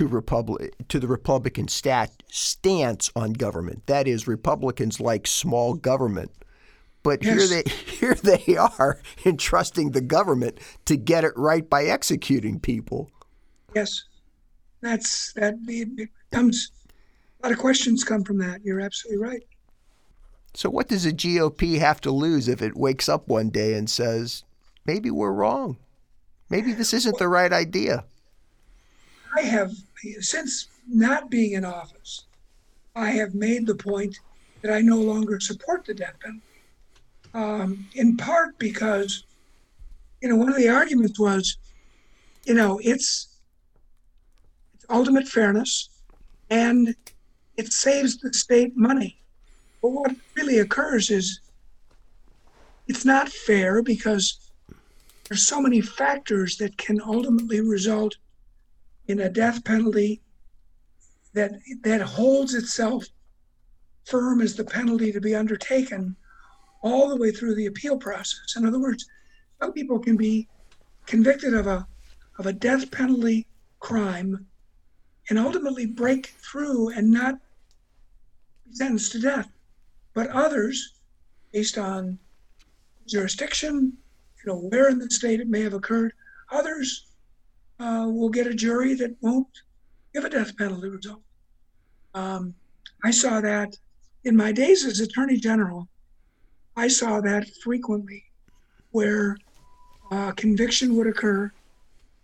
to 0.01 0.07
Republic 0.07 0.75
to 0.89 0.99
the 0.99 1.07
Republican 1.07 1.69
stat, 1.69 2.23
stance 2.27 3.11
on 3.15 3.35
government. 3.35 3.87
That 3.87 4.09
is, 4.09 4.27
Republicans 4.27 4.99
like 4.99 5.27
small 5.27 5.75
government, 5.75 6.31
but 7.03 7.23
yes. 7.23 7.51
here 7.51 7.63
they 7.63 7.71
here 7.99 8.15
they 8.15 8.57
are 8.57 8.99
entrusting 9.27 9.91
the 9.91 10.01
government 10.01 10.57
to 10.87 10.97
get 10.97 11.25
it 11.25 11.35
right 11.37 11.69
by 11.69 11.85
executing 11.85 12.59
people. 12.61 13.11
Yes, 13.75 14.05
that's 14.81 15.35
that 15.35 15.57
it 15.69 16.09
comes 16.33 16.71
a 17.43 17.47
lot 17.47 17.53
of 17.53 17.59
questions 17.59 18.03
come 18.03 18.25
from 18.25 18.39
that. 18.39 18.65
You're 18.65 18.81
absolutely 18.81 19.23
right. 19.23 19.43
So 20.55 20.71
what 20.71 20.89
does 20.89 21.05
the 21.05 21.13
GOP 21.13 21.79
have 21.79 22.01
to 22.01 22.11
lose 22.11 22.49
if 22.49 22.63
it 22.63 22.75
wakes 22.75 23.07
up 23.07 23.29
one 23.29 23.51
day 23.51 23.75
and 23.75 23.91
says, 23.91 24.45
maybe 24.87 25.11
we're 25.11 25.31
wrong? 25.31 25.77
Maybe 26.49 26.73
this 26.73 26.95
isn't 26.95 27.19
the 27.19 27.29
right 27.29 27.53
idea. 27.53 28.07
I 29.37 29.43
have 29.43 29.73
since 30.21 30.69
not 30.89 31.31
being 31.31 31.53
in 31.53 31.65
office, 31.65 32.27
I 32.95 33.11
have 33.11 33.35
made 33.35 33.67
the 33.67 33.75
point 33.75 34.19
that 34.63 34.73
I 34.73 34.81
no 34.81 34.97
longer 34.97 35.41
support 35.41 35.85
the 35.85 35.95
death 35.95 36.15
penalty. 36.21 36.43
Um, 37.33 37.87
in 37.95 38.17
part 38.17 38.59
because, 38.59 39.25
you 40.21 40.29
know, 40.29 40.37
one 40.37 40.49
of 40.49 40.57
the 40.57 40.69
arguments 40.69 41.19
was, 41.19 41.57
you 42.45 42.55
know, 42.55 42.81
it's 42.83 43.39
ultimate 44.89 45.29
fairness, 45.29 45.89
and 46.51 46.95
it 47.57 47.73
saves 47.73 48.19
the 48.19 48.33
state 48.33 48.77
money. 48.77 49.21
But 49.81 49.91
what 49.91 50.17
really 50.37 50.59
occurs 50.59 51.11
is 51.11 51.41
it's 52.89 53.05
not 53.05 53.29
fair 53.29 53.83
because 53.83 54.51
there's 55.29 55.47
so 55.47 55.61
many 55.61 55.81
factors 55.81 56.57
that 56.57 56.77
can 56.77 57.01
ultimately 57.01 57.61
result 57.61 58.17
in 59.11 59.21
a 59.21 59.29
death 59.29 59.65
penalty 59.65 60.21
that 61.35 61.53
that 61.83 62.01
holds 62.01 62.55
itself 62.55 63.05
firm 64.05 64.41
as 64.41 64.55
the 64.57 64.65
penalty 64.65 65.13
to 65.13 65.21
be 65.21 65.35
undertaken 65.35 66.17
all 66.83 67.09
the 67.09 67.17
way 67.17 67.31
through 67.31 67.55
the 67.55 67.67
appeal 67.67 67.97
process. 67.97 68.57
In 68.57 68.67
other 68.67 68.81
words, 68.81 69.07
some 69.61 69.73
people 69.73 69.99
can 69.99 70.17
be 70.17 70.49
convicted 71.07 71.55
of 71.55 71.67
a 71.67 71.87
of 72.39 72.47
a 72.47 72.53
death 72.53 72.91
penalty 72.91 73.47
crime 73.81 74.47
and 75.29 75.39
ultimately 75.39 75.87
break 75.87 76.29
through 76.39 76.91
and 76.91 77.11
not 77.11 77.35
be 78.67 78.75
sentenced 78.75 79.13
to 79.13 79.21
death. 79.21 79.49
But 80.15 80.29
others, 80.31 80.95
based 81.53 81.79
on 81.79 82.19
jurisdiction, 83.07 83.99
you 84.39 84.53
know, 84.53 84.59
where 84.59 84.89
in 84.89 84.99
the 84.99 85.11
state 85.11 85.41
it 85.41 85.49
may 85.49 85.61
have 85.61 85.75
occurred, 85.75 86.13
others 86.51 87.10
uh, 87.81 88.07
will 88.07 88.29
get 88.29 88.47
a 88.47 88.55
jury 88.55 88.95
that 88.95 89.17
won't 89.21 89.63
give 90.15 90.25
a 90.25 90.31
death 90.31 90.57
penalty 90.57 90.89
result. 90.89 91.23
Um, 92.15 92.55
I 93.05 93.11
saw 93.11 93.41
that 93.41 93.77
in 94.25 94.37
my 94.37 94.53
days 94.53 94.85
as 94.85 95.01
Attorney 95.01 95.37
General. 95.37 95.89
I 96.77 96.89
saw 96.89 97.21
that 97.21 97.49
frequently, 97.63 98.25
where 98.91 99.37
uh, 100.11 100.33
conviction 100.33 100.97
would 100.97 101.07
occur, 101.07 101.51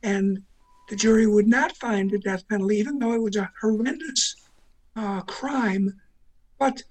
and 0.02 0.42
the 0.88 0.96
jury 0.96 1.26
would 1.26 1.48
not 1.48 1.76
find 1.76 2.12
a 2.12 2.18
death 2.18 2.46
penalty, 2.48 2.76
even 2.76 2.98
though 2.98 3.12
it 3.12 3.22
was 3.22 3.36
a 3.36 3.50
horrendous 3.60 4.36
uh, 4.94 5.22
crime. 5.22 5.92
But 6.58 6.82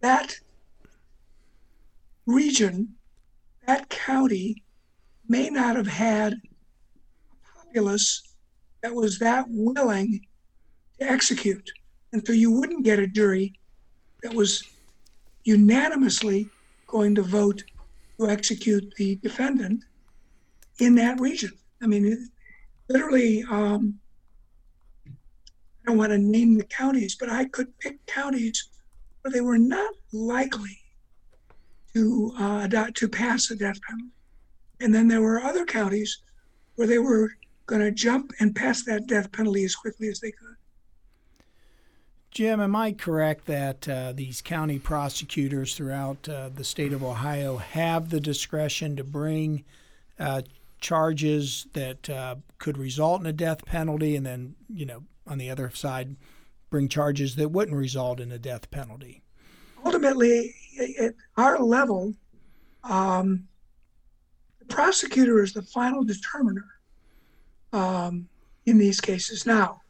that 0.00 0.36
region, 2.26 2.94
that 3.66 3.88
county, 3.88 4.62
may 5.28 5.50
not 5.50 5.76
have 5.76 5.86
had 5.88 6.34
a 6.34 6.47
populace 7.78 8.22
that 8.82 8.94
was 8.94 9.18
that 9.18 9.46
willing 9.48 10.20
to 11.00 11.10
execute. 11.10 11.70
And 12.12 12.26
so 12.26 12.32
you 12.32 12.50
wouldn't 12.50 12.84
get 12.84 12.98
a 12.98 13.06
jury 13.06 13.54
that 14.22 14.34
was 14.34 14.62
unanimously 15.44 16.48
going 16.86 17.14
to 17.14 17.22
vote 17.22 17.62
to 18.18 18.28
execute 18.28 18.94
the 18.96 19.16
defendant 19.16 19.84
in 20.80 20.94
that 20.96 21.20
region. 21.20 21.52
I 21.82 21.86
mean, 21.86 22.28
literally, 22.88 23.44
um, 23.50 23.98
I 25.06 25.12
don't 25.86 25.98
want 25.98 26.12
to 26.12 26.18
name 26.18 26.56
the 26.58 26.64
counties, 26.64 27.16
but 27.18 27.30
I 27.30 27.44
could 27.46 27.76
pick 27.78 28.04
counties 28.06 28.70
where 29.22 29.32
they 29.32 29.40
were 29.40 29.58
not 29.58 29.92
likely 30.12 30.78
to 31.94 32.32
uh, 32.38 32.68
to 32.68 33.08
pass 33.08 33.50
a 33.50 33.56
death 33.56 33.80
penalty, 33.82 34.12
and 34.80 34.94
then 34.94 35.08
there 35.08 35.22
were 35.22 35.40
other 35.40 35.64
counties 35.64 36.18
where 36.76 36.86
they 36.86 36.98
were 36.98 37.32
going 37.68 37.82
to 37.82 37.92
jump 37.92 38.32
and 38.40 38.56
pass 38.56 38.82
that 38.82 39.06
death 39.06 39.30
penalty 39.30 39.64
as 39.64 39.76
quickly 39.76 40.08
as 40.08 40.18
they 40.18 40.32
could. 40.32 40.56
Jim, 42.30 42.60
am 42.60 42.74
I 42.74 42.92
correct 42.92 43.46
that 43.46 43.88
uh, 43.88 44.12
these 44.12 44.42
county 44.42 44.78
prosecutors 44.78 45.74
throughout 45.74 46.28
uh, 46.28 46.48
the 46.48 46.64
state 46.64 46.92
of 46.92 47.04
Ohio 47.04 47.58
have 47.58 48.10
the 48.10 48.20
discretion 48.20 48.96
to 48.96 49.04
bring 49.04 49.64
uh, 50.18 50.42
charges 50.80 51.66
that 51.74 52.08
uh, 52.10 52.36
could 52.58 52.76
result 52.76 53.20
in 53.20 53.26
a 53.26 53.32
death 53.32 53.64
penalty, 53.64 54.16
and 54.16 54.26
then, 54.26 54.54
you 54.72 54.86
know, 54.86 55.04
on 55.26 55.38
the 55.38 55.50
other 55.50 55.70
side, 55.70 56.16
bring 56.70 56.88
charges 56.88 57.36
that 57.36 57.50
wouldn't 57.50 57.76
result 57.76 58.20
in 58.20 58.32
a 58.32 58.38
death 58.38 58.70
penalty? 58.70 59.22
Ultimately, 59.84 60.54
at 60.98 61.14
our 61.36 61.60
level, 61.60 62.14
um, 62.84 63.46
the 64.58 64.66
prosecutor 64.66 65.42
is 65.42 65.52
the 65.52 65.62
final 65.62 66.04
determiner 66.04 66.66
um, 67.72 68.28
in 68.66 68.78
these 68.78 69.00
cases. 69.00 69.46
Now, 69.46 69.80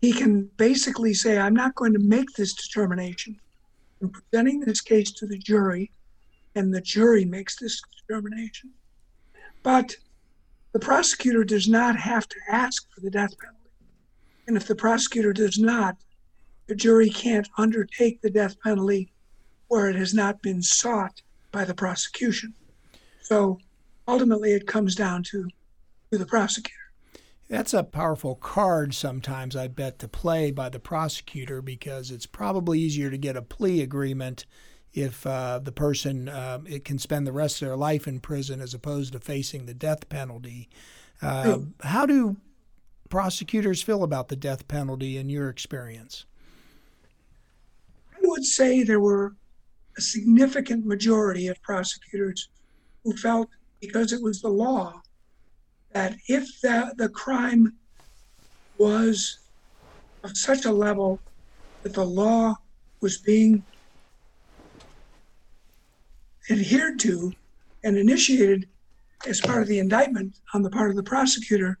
he 0.00 0.12
can 0.12 0.50
basically 0.56 1.14
say, 1.14 1.38
I'm 1.38 1.54
not 1.54 1.74
going 1.74 1.92
to 1.92 1.98
make 1.98 2.32
this 2.32 2.54
determination 2.54 3.38
and 4.00 4.12
presenting 4.12 4.60
this 4.60 4.80
case 4.80 5.12
to 5.12 5.26
the 5.26 5.38
jury, 5.38 5.90
and 6.54 6.72
the 6.72 6.80
jury 6.80 7.24
makes 7.24 7.56
this 7.56 7.82
determination. 7.98 8.70
But 9.62 9.96
the 10.72 10.80
prosecutor 10.80 11.44
does 11.44 11.68
not 11.68 11.96
have 11.96 12.28
to 12.28 12.36
ask 12.48 12.86
for 12.94 13.00
the 13.00 13.10
death 13.10 13.36
penalty. 13.38 13.58
And 14.46 14.56
if 14.56 14.66
the 14.66 14.74
prosecutor 14.74 15.32
does 15.32 15.58
not, 15.58 15.96
the 16.66 16.74
jury 16.74 17.10
can't 17.10 17.48
undertake 17.58 18.22
the 18.22 18.30
death 18.30 18.58
penalty 18.60 19.12
where 19.68 19.88
it 19.88 19.96
has 19.96 20.14
not 20.14 20.40
been 20.40 20.62
sought 20.62 21.20
by 21.52 21.64
the 21.64 21.74
prosecution. 21.74 22.54
So 23.20 23.58
ultimately, 24.08 24.52
it 24.52 24.66
comes 24.66 24.94
down 24.94 25.22
to, 25.24 25.48
to 26.10 26.18
the 26.18 26.26
prosecutor. 26.26 26.79
That's 27.50 27.74
a 27.74 27.82
powerful 27.82 28.36
card 28.36 28.94
sometimes, 28.94 29.56
I 29.56 29.66
bet, 29.66 29.98
to 29.98 30.08
play 30.08 30.52
by 30.52 30.68
the 30.68 30.78
prosecutor 30.78 31.60
because 31.60 32.12
it's 32.12 32.24
probably 32.24 32.78
easier 32.78 33.10
to 33.10 33.18
get 33.18 33.36
a 33.36 33.42
plea 33.42 33.82
agreement 33.82 34.46
if 34.92 35.26
uh, 35.26 35.58
the 35.58 35.72
person 35.72 36.28
uh, 36.28 36.60
it 36.64 36.84
can 36.84 37.00
spend 37.00 37.26
the 37.26 37.32
rest 37.32 37.60
of 37.60 37.66
their 37.66 37.76
life 37.76 38.06
in 38.06 38.20
prison 38.20 38.60
as 38.60 38.72
opposed 38.72 39.14
to 39.14 39.18
facing 39.18 39.66
the 39.66 39.74
death 39.74 40.08
penalty. 40.08 40.68
Uh, 41.20 41.58
how 41.82 42.06
do 42.06 42.36
prosecutors 43.08 43.82
feel 43.82 44.04
about 44.04 44.28
the 44.28 44.36
death 44.36 44.68
penalty 44.68 45.16
in 45.16 45.28
your 45.28 45.48
experience? 45.48 46.26
I 48.14 48.18
would 48.22 48.44
say 48.44 48.84
there 48.84 49.00
were 49.00 49.34
a 49.98 50.00
significant 50.00 50.86
majority 50.86 51.48
of 51.48 51.60
prosecutors 51.62 52.48
who 53.02 53.16
felt 53.16 53.48
because 53.80 54.12
it 54.12 54.22
was 54.22 54.40
the 54.40 54.48
law 54.48 55.02
that 55.92 56.16
if 56.28 56.60
the, 56.62 56.94
the 56.96 57.08
crime 57.08 57.72
was 58.78 59.38
of 60.22 60.36
such 60.36 60.64
a 60.64 60.72
level 60.72 61.22
that 61.82 61.94
the 61.94 62.04
law 62.04 62.54
was 63.00 63.18
being 63.18 63.64
adhered 66.50 66.98
to 67.00 67.32
and 67.84 67.96
initiated 67.96 68.68
as 69.26 69.40
part 69.40 69.62
of 69.62 69.68
the 69.68 69.78
indictment 69.78 70.36
on 70.54 70.62
the 70.62 70.70
part 70.70 70.90
of 70.90 70.96
the 70.96 71.02
prosecutor, 71.02 71.78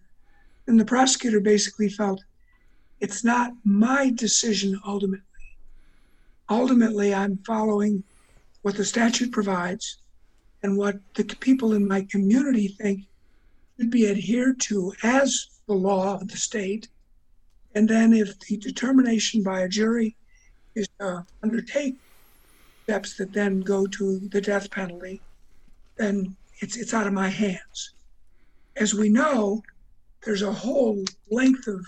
then 0.66 0.76
the 0.76 0.84
prosecutor 0.84 1.40
basically 1.40 1.88
felt 1.88 2.22
it's 3.00 3.24
not 3.24 3.52
my 3.64 4.10
decision 4.14 4.78
ultimately. 4.86 5.24
Ultimately, 6.50 7.14
I'm 7.14 7.38
following 7.46 8.04
what 8.62 8.76
the 8.76 8.84
statute 8.84 9.32
provides 9.32 10.02
and 10.62 10.76
what 10.76 10.96
the 11.14 11.24
people 11.24 11.72
in 11.72 11.88
my 11.88 12.06
community 12.10 12.68
think 12.68 13.04
should 13.80 13.90
be 13.90 14.10
adhered 14.10 14.60
to 14.60 14.92
as 15.02 15.46
the 15.66 15.72
law 15.72 16.20
of 16.20 16.28
the 16.28 16.36
state. 16.36 16.88
And 17.74 17.88
then, 17.88 18.12
if 18.12 18.38
the 18.40 18.58
determination 18.58 19.42
by 19.42 19.60
a 19.60 19.68
jury 19.68 20.16
is 20.74 20.86
to 20.98 21.24
undertake 21.42 21.96
steps 22.84 23.16
that 23.16 23.32
then 23.32 23.60
go 23.60 23.86
to 23.86 24.18
the 24.28 24.40
death 24.40 24.70
penalty, 24.70 25.22
then 25.96 26.36
it's 26.60 26.76
it's 26.76 26.92
out 26.92 27.06
of 27.06 27.12
my 27.12 27.28
hands. 27.28 27.94
As 28.76 28.94
we 28.94 29.08
know, 29.08 29.62
there's 30.24 30.42
a 30.42 30.52
whole 30.52 31.04
length 31.30 31.66
of 31.66 31.86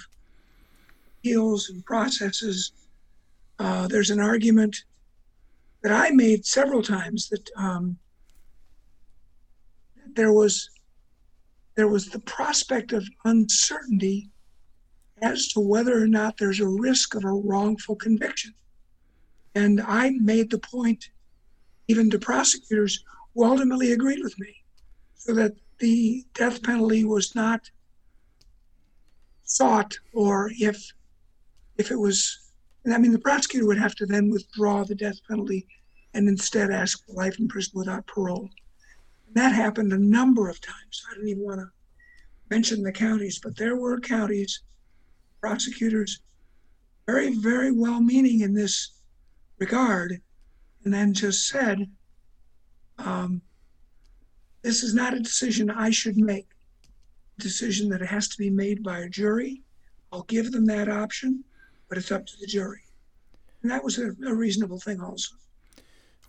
appeals 1.18 1.68
and 1.68 1.84
processes. 1.84 2.72
Uh, 3.58 3.86
there's 3.88 4.10
an 4.10 4.20
argument 4.20 4.76
that 5.82 5.92
I 5.92 6.10
made 6.10 6.46
several 6.46 6.82
times 6.82 7.28
that 7.28 7.50
um, 7.56 7.98
there 10.14 10.32
was 10.32 10.70
there 11.74 11.88
was 11.88 12.06
the 12.06 12.20
prospect 12.20 12.92
of 12.92 13.08
uncertainty 13.24 14.30
as 15.20 15.48
to 15.48 15.60
whether 15.60 16.00
or 16.00 16.08
not 16.08 16.36
there's 16.36 16.60
a 16.60 16.66
risk 16.66 17.14
of 17.14 17.24
a 17.24 17.32
wrongful 17.32 17.96
conviction. 17.96 18.52
And 19.54 19.80
I 19.80 20.10
made 20.10 20.50
the 20.50 20.58
point, 20.58 21.10
even 21.88 22.10
to 22.10 22.18
prosecutors 22.18 23.04
who 23.34 23.44
ultimately 23.44 23.92
agreed 23.92 24.22
with 24.22 24.38
me, 24.38 24.54
so 25.14 25.34
that 25.34 25.52
the 25.78 26.24
death 26.34 26.62
penalty 26.62 27.04
was 27.04 27.34
not 27.34 27.60
sought, 29.44 29.94
or 30.12 30.50
if 30.58 30.92
if 31.78 31.90
it 31.90 31.98
was, 31.98 32.50
I 32.90 32.98
mean, 32.98 33.12
the 33.12 33.18
prosecutor 33.18 33.66
would 33.66 33.78
have 33.78 33.94
to 33.96 34.06
then 34.06 34.30
withdraw 34.30 34.84
the 34.84 34.94
death 34.94 35.16
penalty 35.28 35.66
and 36.14 36.28
instead 36.28 36.70
ask 36.70 37.04
for 37.06 37.14
life 37.14 37.38
in 37.38 37.48
prison 37.48 37.72
without 37.74 38.06
parole. 38.06 38.50
That 39.34 39.54
happened 39.54 39.92
a 39.92 39.98
number 39.98 40.48
of 40.48 40.60
times. 40.60 41.02
I 41.10 41.14
don't 41.14 41.28
even 41.28 41.44
want 41.44 41.60
to 41.60 41.70
mention 42.50 42.82
the 42.82 42.92
counties, 42.92 43.38
but 43.42 43.56
there 43.56 43.76
were 43.76 43.98
counties, 43.98 44.62
prosecutors, 45.40 46.20
very, 47.06 47.34
very 47.34 47.72
well 47.72 48.00
meaning 48.00 48.40
in 48.40 48.54
this 48.54 48.92
regard, 49.58 50.20
and 50.84 50.92
then 50.92 51.14
just 51.14 51.48
said, 51.48 51.90
um, 52.98 53.40
this 54.62 54.82
is 54.82 54.94
not 54.94 55.14
a 55.14 55.20
decision 55.20 55.70
I 55.70 55.90
should 55.90 56.16
make. 56.16 56.48
A 57.38 57.42
decision 57.42 57.88
that 57.88 58.02
has 58.02 58.28
to 58.28 58.38
be 58.38 58.50
made 58.50 58.82
by 58.82 58.98
a 58.98 59.08
jury. 59.08 59.62
I'll 60.12 60.24
give 60.24 60.52
them 60.52 60.66
that 60.66 60.88
option, 60.88 61.42
but 61.88 61.98
it's 61.98 62.12
up 62.12 62.26
to 62.26 62.32
the 62.38 62.46
jury. 62.46 62.82
And 63.62 63.70
that 63.70 63.82
was 63.82 63.98
a, 63.98 64.10
a 64.26 64.34
reasonable 64.34 64.78
thing 64.78 65.00
also. 65.00 65.36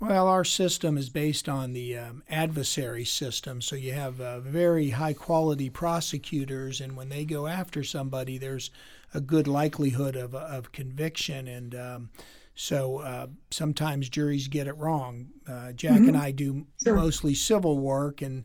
Well, 0.05 0.27
our 0.27 0.43
system 0.43 0.97
is 0.97 1.07
based 1.09 1.47
on 1.47 1.71
the 1.71 1.97
um, 1.97 2.23
adversary 2.29 3.05
system, 3.05 3.61
so 3.61 3.77
you 3.77 3.93
have 3.93 4.19
uh, 4.19 4.41
very 4.41 4.89
high 4.89 5.13
quality 5.13 5.69
prosecutors, 5.69 6.81
and 6.81 6.97
when 6.97 7.07
they 7.07 7.23
go 7.23 7.47
after 7.47 7.85
somebody, 7.85 8.37
there's 8.37 8.69
a 9.13 9.21
good 9.21 9.47
likelihood 9.47 10.17
of, 10.17 10.35
of 10.35 10.73
conviction. 10.73 11.47
And 11.47 11.73
um, 11.73 12.09
so 12.53 12.97
uh, 12.97 13.27
sometimes 13.49 14.09
juries 14.09 14.49
get 14.49 14.67
it 14.67 14.75
wrong. 14.75 15.29
Uh, 15.47 15.71
Jack 15.71 15.93
mm-hmm. 15.93 16.09
and 16.09 16.17
I 16.17 16.31
do 16.31 16.67
sure. 16.83 16.95
mostly 16.95 17.33
civil 17.33 17.79
work, 17.79 18.21
and 18.21 18.43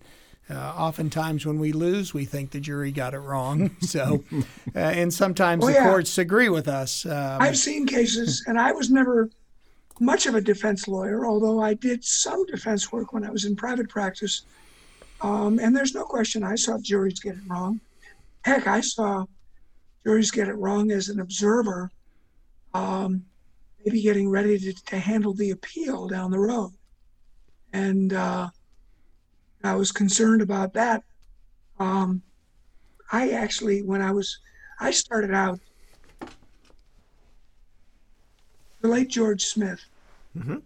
uh, 0.48 0.54
oftentimes 0.54 1.44
when 1.44 1.58
we 1.58 1.72
lose, 1.72 2.14
we 2.14 2.24
think 2.24 2.52
the 2.52 2.60
jury 2.60 2.92
got 2.92 3.14
it 3.14 3.18
wrong. 3.18 3.76
So, 3.80 4.22
uh, 4.76 4.78
and 4.78 5.12
sometimes 5.12 5.64
oh, 5.64 5.66
the 5.66 5.72
yeah. 5.72 5.88
courts 5.88 6.18
agree 6.18 6.50
with 6.50 6.68
us. 6.68 7.04
Um, 7.04 7.42
I've 7.42 7.58
seen 7.58 7.84
cases, 7.84 8.44
and 8.46 8.60
I 8.60 8.70
was 8.70 8.90
never 8.90 9.28
much 10.00 10.26
of 10.26 10.34
a 10.34 10.40
defense 10.40 10.88
lawyer, 10.88 11.26
although 11.26 11.60
I 11.60 11.74
did 11.74 12.04
some 12.04 12.44
defense 12.46 12.92
work 12.92 13.12
when 13.12 13.24
I 13.24 13.30
was 13.30 13.44
in 13.44 13.56
private 13.56 13.88
practice. 13.88 14.42
Um, 15.20 15.58
and 15.58 15.74
there's 15.74 15.94
no 15.94 16.04
question 16.04 16.44
I 16.44 16.54
saw 16.54 16.78
juries 16.78 17.20
get 17.20 17.36
it 17.36 17.42
wrong. 17.48 17.80
Heck, 18.42 18.66
I 18.66 18.80
saw 18.80 19.24
juries 20.04 20.30
get 20.30 20.48
it 20.48 20.54
wrong 20.54 20.90
as 20.90 21.08
an 21.08 21.20
observer, 21.20 21.90
um, 22.74 23.24
maybe 23.84 24.00
getting 24.02 24.30
ready 24.30 24.58
to, 24.58 24.72
to, 24.86 24.98
handle 24.98 25.34
the 25.34 25.50
appeal 25.50 26.06
down 26.06 26.30
the 26.30 26.38
road. 26.38 26.72
And 27.72 28.12
uh, 28.12 28.48
I 29.64 29.74
was 29.74 29.90
concerned 29.90 30.42
about 30.42 30.72
that. 30.74 31.02
Um, 31.80 32.22
I 33.10 33.30
actually, 33.30 33.82
when 33.82 34.00
I 34.00 34.12
was, 34.12 34.38
I 34.80 34.92
started 34.92 35.34
out 35.34 35.60
the 38.80 38.88
late 38.88 39.08
George 39.08 39.44
Smith, 39.44 39.84
mm-hmm. 40.36 40.58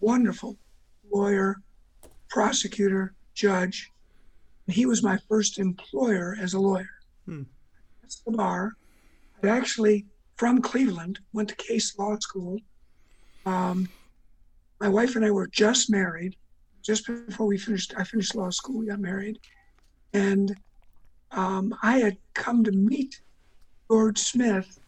wonderful 0.00 0.56
lawyer, 1.12 1.56
prosecutor, 2.28 3.14
judge. 3.34 3.90
He 4.66 4.86
was 4.86 5.02
my 5.02 5.18
first 5.28 5.58
employer 5.58 6.36
as 6.40 6.54
a 6.54 6.60
lawyer. 6.60 6.90
Hmm. 7.24 7.42
That's 8.02 8.20
the 8.20 8.32
bar. 8.32 8.74
I 9.42 9.48
actually, 9.48 10.06
from 10.36 10.60
Cleveland, 10.60 11.20
went 11.32 11.48
to 11.50 11.56
Case 11.56 11.98
Law 11.98 12.16
School. 12.20 12.58
Um, 13.46 13.88
my 14.80 14.88
wife 14.88 15.16
and 15.16 15.24
I 15.24 15.30
were 15.30 15.46
just 15.46 15.90
married. 15.90 16.36
Just 16.82 17.06
before 17.06 17.46
we 17.46 17.58
finished, 17.58 17.94
I 17.96 18.04
finished 18.04 18.34
law 18.34 18.50
school. 18.50 18.78
We 18.78 18.86
got 18.86 19.00
married, 19.00 19.38
and 20.14 20.56
um, 21.32 21.74
I 21.82 21.98
had 21.98 22.16
come 22.34 22.64
to 22.64 22.72
meet 22.72 23.20
George 23.90 24.18
Smith 24.18 24.78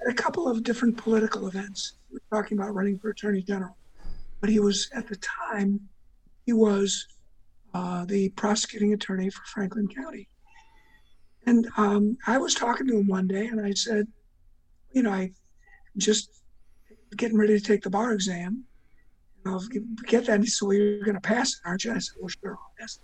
at 0.00 0.12
a 0.12 0.14
couple 0.14 0.48
of 0.48 0.62
different 0.62 0.96
political 0.96 1.48
events 1.48 1.94
talking 2.32 2.58
about 2.58 2.74
running 2.74 2.98
for 2.98 3.10
attorney 3.10 3.42
general. 3.42 3.76
But 4.40 4.50
he 4.50 4.60
was, 4.60 4.90
at 4.94 5.08
the 5.08 5.16
time, 5.16 5.80
he 6.44 6.52
was 6.52 7.06
uh, 7.72 8.04
the 8.04 8.28
prosecuting 8.30 8.92
attorney 8.92 9.30
for 9.30 9.42
Franklin 9.46 9.88
County. 9.88 10.28
And 11.46 11.66
um, 11.76 12.16
I 12.26 12.38
was 12.38 12.54
talking 12.54 12.86
to 12.86 12.98
him 12.98 13.06
one 13.06 13.26
day 13.26 13.46
and 13.46 13.64
I 13.64 13.72
said, 13.72 14.06
you 14.92 15.02
know, 15.02 15.10
I 15.10 15.32
just 15.96 16.30
getting 17.16 17.38
ready 17.38 17.58
to 17.58 17.64
take 17.64 17.82
the 17.82 17.90
bar 17.90 18.12
exam. 18.12 18.64
And 19.44 19.54
I'll 19.54 19.66
get 20.06 20.26
that. 20.26 20.34
And 20.34 20.44
he 20.44 20.50
said, 20.50 20.66
well, 20.66 20.76
you're 20.76 21.04
going 21.04 21.16
to 21.16 21.20
pass 21.20 21.50
it, 21.52 21.68
aren't 21.68 21.84
you? 21.84 21.92
I 21.92 21.98
said, 21.98 22.16
well, 22.18 22.28
sure, 22.28 22.52
I'll 22.52 22.74
pass. 22.78 22.98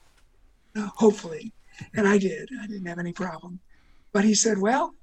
Uh, 0.77 0.89
hopefully. 0.97 1.53
And 1.95 2.07
I 2.07 2.19
did. 2.19 2.49
I 2.63 2.67
didn't 2.67 2.87
have 2.87 2.99
any 2.99 3.13
problem. 3.13 3.61
But 4.13 4.25
he 4.25 4.35
said, 4.35 4.59
well, 4.59 4.95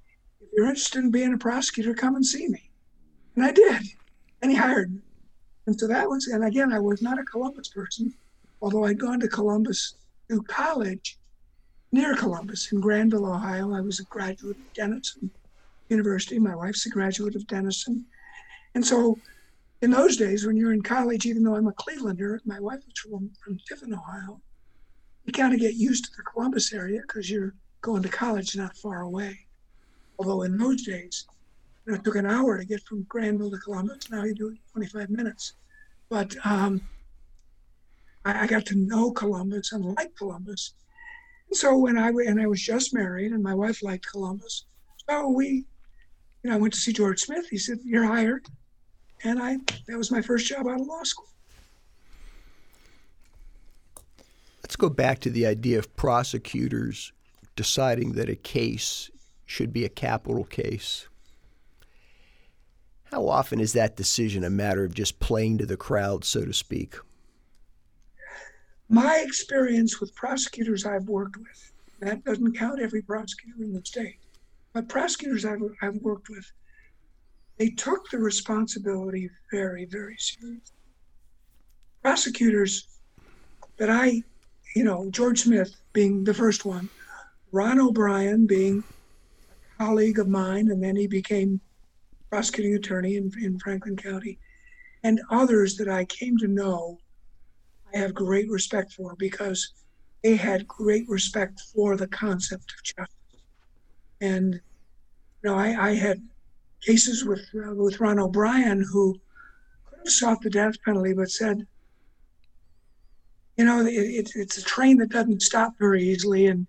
if 0.41 0.49
you're 0.53 0.67
interested 0.67 1.03
in 1.03 1.11
being 1.11 1.33
a 1.33 1.37
prosecutor, 1.37 1.93
come 1.93 2.15
and 2.15 2.25
see 2.25 2.47
me. 2.47 2.71
And 3.35 3.45
I 3.45 3.51
did. 3.51 3.83
And 4.41 4.51
he 4.51 4.57
hired 4.57 4.93
me. 4.93 5.01
And 5.65 5.79
so 5.79 5.87
that 5.87 6.07
was, 6.07 6.27
and 6.27 6.45
again, 6.45 6.71
I 6.71 6.79
was 6.79 7.01
not 7.01 7.19
a 7.19 7.23
Columbus 7.23 7.69
person, 7.69 8.13
although 8.61 8.85
I'd 8.85 8.99
gone 8.99 9.19
to 9.19 9.27
Columbus 9.27 9.95
through 10.27 10.43
college 10.43 11.17
near 11.91 12.15
Columbus 12.15 12.71
in 12.71 12.79
Granville, 12.79 13.25
Ohio. 13.25 13.73
I 13.73 13.81
was 13.81 13.99
a 13.99 14.03
graduate 14.05 14.57
of 14.57 14.73
Denison 14.73 15.29
University. 15.89 16.39
My 16.39 16.55
wife's 16.55 16.85
a 16.85 16.89
graduate 16.89 17.35
of 17.35 17.47
Denison. 17.47 18.05
And 18.75 18.85
so 18.85 19.17
in 19.81 19.91
those 19.91 20.17
days 20.17 20.45
when 20.45 20.57
you're 20.57 20.73
in 20.73 20.81
college, 20.81 21.25
even 21.25 21.43
though 21.43 21.55
I'm 21.55 21.67
a 21.67 21.73
Clevelander, 21.73 22.39
my 22.45 22.59
wife 22.59 22.79
was 22.85 22.97
from, 22.97 23.31
from 23.43 23.59
Tiffin, 23.67 23.93
Ohio, 23.93 24.41
you 25.25 25.33
kind 25.33 25.53
of 25.53 25.59
get 25.59 25.75
used 25.75 26.05
to 26.05 26.11
the 26.15 26.23
Columbus 26.23 26.73
area 26.73 27.01
because 27.01 27.29
you're 27.29 27.53
going 27.81 28.03
to 28.03 28.09
college 28.09 28.55
not 28.55 28.77
far 28.77 29.01
away. 29.01 29.37
Although 30.17 30.43
in 30.43 30.57
those 30.57 30.83
days, 30.83 31.27
it 31.95 32.03
took 32.03 32.15
an 32.15 32.25
hour 32.25 32.57
to 32.57 32.65
get 32.65 32.83
from 32.83 33.03
Granville 33.03 33.51
to 33.51 33.57
Columbus. 33.57 34.09
Now 34.11 34.23
you 34.23 34.33
do 34.33 34.47
it 34.47 34.51
in 34.51 34.59
25 34.73 35.09
minutes. 35.09 35.53
But 36.09 36.35
um, 36.45 36.81
I, 38.25 38.43
I 38.43 38.47
got 38.47 38.65
to 38.67 38.75
know 38.75 39.11
Columbus 39.11 39.71
and 39.71 39.95
like 39.95 40.15
Columbus. 40.15 40.73
So 41.53 41.77
when 41.77 41.97
I 41.97 42.09
and 42.09 42.41
I 42.41 42.47
was 42.47 42.61
just 42.61 42.93
married 42.93 43.31
and 43.31 43.41
my 43.41 43.53
wife 43.53 43.81
liked 43.81 44.05
Columbus, 44.05 44.65
so 45.09 45.29
we, 45.29 45.65
you 46.43 46.49
know, 46.49 46.55
I 46.55 46.57
went 46.57 46.73
to 46.73 46.79
see 46.79 46.91
George 46.91 47.21
Smith. 47.21 47.47
He 47.49 47.57
said, 47.57 47.79
"You're 47.85 48.03
hired," 48.03 48.45
and 49.23 49.41
I 49.41 49.57
that 49.87 49.97
was 49.97 50.11
my 50.11 50.21
first 50.21 50.45
job 50.45 50.67
out 50.67 50.81
of 50.81 50.85
law 50.85 51.03
school. 51.03 51.29
Let's 54.61 54.75
go 54.75 54.89
back 54.89 55.19
to 55.19 55.29
the 55.29 55.45
idea 55.45 55.79
of 55.79 55.95
prosecutors 55.95 57.13
deciding 57.55 58.13
that 58.13 58.29
a 58.29 58.35
case 58.35 59.09
should 59.45 59.71
be 59.71 59.85
a 59.85 59.89
capital 59.89 60.43
case. 60.43 61.07
How 63.11 63.29
often 63.29 63.59
is 63.59 63.73
that 63.73 63.95
decision 63.95 64.43
a 64.43 64.49
matter 64.49 64.83
of 64.83 64.93
just 64.93 65.19
playing 65.19 65.59
to 65.59 65.65
the 65.65 65.77
crowd, 65.77 66.25
so 66.25 66.43
to 66.43 66.53
speak? 66.53 66.95
My 68.89 69.23
experience 69.25 69.99
with 69.99 70.13
prosecutors 70.15 70.85
I've 70.85 71.07
worked 71.07 71.37
with, 71.37 71.71
that 71.99 72.23
doesn't 72.25 72.57
count 72.57 72.81
every 72.81 73.01
prosecutor 73.01 73.63
in 73.63 73.73
the 73.73 73.83
state, 73.83 74.17
but 74.73 74.89
prosecutors 74.89 75.45
I've, 75.45 75.61
I've 75.81 75.95
worked 76.01 76.29
with, 76.29 76.51
they 77.57 77.69
took 77.69 78.09
the 78.09 78.19
responsibility 78.19 79.29
very, 79.51 79.85
very 79.85 80.17
seriously. 80.17 80.73
Prosecutors 82.01 82.87
that 83.77 83.89
I, 83.89 84.21
you 84.75 84.83
know, 84.83 85.09
George 85.11 85.41
Smith 85.41 85.75
being 85.93 86.23
the 86.23 86.33
first 86.33 86.65
one, 86.65 86.89
Ron 87.51 87.79
O'Brien 87.79 88.45
being 88.45 88.83
a 89.79 89.83
colleague 89.83 90.19
of 90.19 90.27
mine, 90.27 90.69
and 90.71 90.83
then 90.83 90.95
he 90.95 91.07
became 91.07 91.61
prosecuting 92.29 92.75
attorney 92.75 93.15
in, 93.15 93.31
in 93.41 93.59
Franklin 93.59 93.95
County, 93.95 94.39
and 95.03 95.21
others 95.29 95.75
that 95.77 95.87
I 95.87 96.05
came 96.05 96.37
to 96.39 96.47
know, 96.47 96.99
I 97.93 97.97
have 97.97 98.13
great 98.13 98.49
respect 98.49 98.93
for 98.93 99.15
because 99.17 99.73
they 100.23 100.35
had 100.35 100.67
great 100.67 101.07
respect 101.07 101.61
for 101.73 101.95
the 101.95 102.07
concept 102.07 102.73
of 102.77 102.83
justice. 102.83 103.43
And 104.19 104.55
you 104.55 105.49
know, 105.49 105.55
I, 105.55 105.89
I 105.89 105.93
had 105.93 106.21
cases 106.85 107.23
with 107.25 107.47
uh, 107.55 107.73
with 107.75 107.99
Ron 107.99 108.19
O'Brien 108.19 108.83
who 108.91 109.19
sought 110.05 110.41
the 110.41 110.49
death 110.49 110.75
penalty, 110.83 111.13
but 111.13 111.29
said, 111.29 111.65
you 113.57 113.65
know, 113.65 113.85
it, 113.85 113.93
it, 113.93 114.31
it's 114.35 114.57
a 114.57 114.63
train 114.63 114.97
that 114.97 115.09
doesn't 115.09 115.41
stop 115.41 115.73
very 115.79 116.03
easily. 116.03 116.47
And 116.47 116.67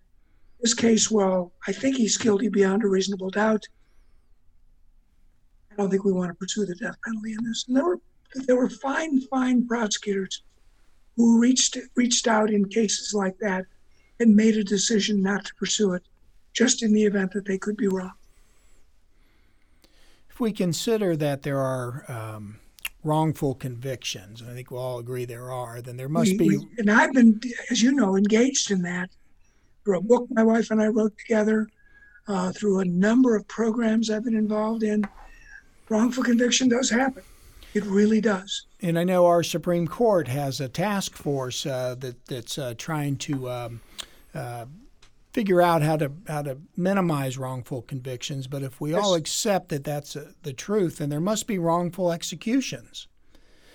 this 0.61 0.75
case, 0.75 1.11
well, 1.11 1.53
I 1.67 1.73
think 1.73 1.97
he's 1.97 2.17
guilty 2.17 2.49
beyond 2.49 2.83
a 2.83 2.89
reasonable 2.89 3.31
doubt 3.31 3.67
don't 5.79 5.91
think 5.91 6.05
we 6.05 6.13
want 6.13 6.31
to 6.31 6.35
pursue 6.35 6.67
the 6.67 6.75
death 6.75 6.97
penalty 7.05 7.33
in 7.33 7.45
this. 7.45 7.65
And 7.69 7.77
there 7.77 7.85
were 7.85 8.01
there 8.35 8.57
were 8.57 8.69
fine, 8.69 9.21
fine 9.23 9.67
prosecutors 9.67 10.43
who 11.17 11.41
reached 11.41 11.79
reached 11.95 12.27
out 12.27 12.51
in 12.51 12.69
cases 12.69 13.15
like 13.15 13.39
that 13.39 13.65
and 14.21 14.35
made 14.35 14.57
a 14.57 14.65
decision 14.65 15.23
not 15.23 15.45
to 15.45 15.55
pursue 15.55 15.95
it, 15.95 16.03
just 16.53 16.83
in 16.83 16.93
the 16.93 17.05
event 17.05 17.33
that 17.33 17.47
they 17.47 17.57
could 17.57 17.77
be 17.77 17.87
wrong. 17.87 18.13
If 20.29 20.41
we 20.41 20.53
consider 20.53 21.17
that 21.17 21.43
there 21.43 21.59
are 21.59 22.05
um, 22.09 22.59
wrongful 23.05 23.55
convictions, 23.55 24.41
and 24.41 24.51
I 24.51 24.55
think 24.55 24.71
we'll 24.71 24.81
all 24.81 24.99
agree 24.99 25.25
there 25.25 25.53
are, 25.53 25.81
then 25.81 25.97
there 25.97 26.09
must 26.09 26.33
we, 26.33 26.39
be. 26.39 26.59
We, 26.59 26.69
and 26.79 26.91
I've 26.91 27.13
been, 27.13 27.41
as 27.71 27.83
you 27.83 27.93
know, 27.93 28.17
engaged 28.17 28.73
in 28.73 28.83
that 28.83 29.11
through 29.85 29.99
a 29.99 30.03
book 30.03 30.27
my 30.31 30.43
wife 30.43 30.71
and 30.73 30.83
I 30.83 30.89
wrote 30.89 31.17
together, 31.17 31.69
uh, 32.27 32.53
through 32.53 32.81
a 32.81 32.85
number 32.85 33.37
of 33.37 33.47
programs 33.49 34.11
I've 34.11 34.25
been 34.25 34.37
involved 34.37 34.83
in 34.83 35.05
wrongful 35.89 36.25
conviction 36.25 36.69
does 36.69 36.91
happen. 36.91 37.23
It 37.75 37.85
really 37.85 38.21
does. 38.21 38.67
And 38.81 38.99
I 38.99 39.05
know 39.05 39.27
our 39.27 39.43
Supreme 39.43 39.87
Court 39.87 40.29
has 40.29 40.61
a 40.61 40.69
task 40.69 41.15
force 41.15 41.67
uh, 41.67 41.97
that 41.99 42.25
that's 42.27 42.59
uh, 42.59 42.75
trying 42.79 43.17
to 43.19 43.51
um, 43.51 43.81
uh, 44.35 44.67
figure 45.33 45.61
out 45.61 45.83
how 45.83 45.97
to 45.97 46.11
how 46.27 46.43
to 46.43 46.59
minimize 46.77 47.37
wrongful 47.37 47.83
convictions. 47.83 48.47
But 48.47 48.63
if 48.63 48.81
we 48.81 48.93
yes. 48.93 49.05
all 49.05 49.15
accept 49.15 49.69
that 49.69 49.85
that's 49.85 50.17
uh, 50.17 50.33
the 50.43 50.53
truth, 50.53 50.99
then 50.99 51.11
there 51.11 51.21
must 51.21 51.47
be 51.47 51.59
wrongful 51.59 52.11
executions. 52.11 53.09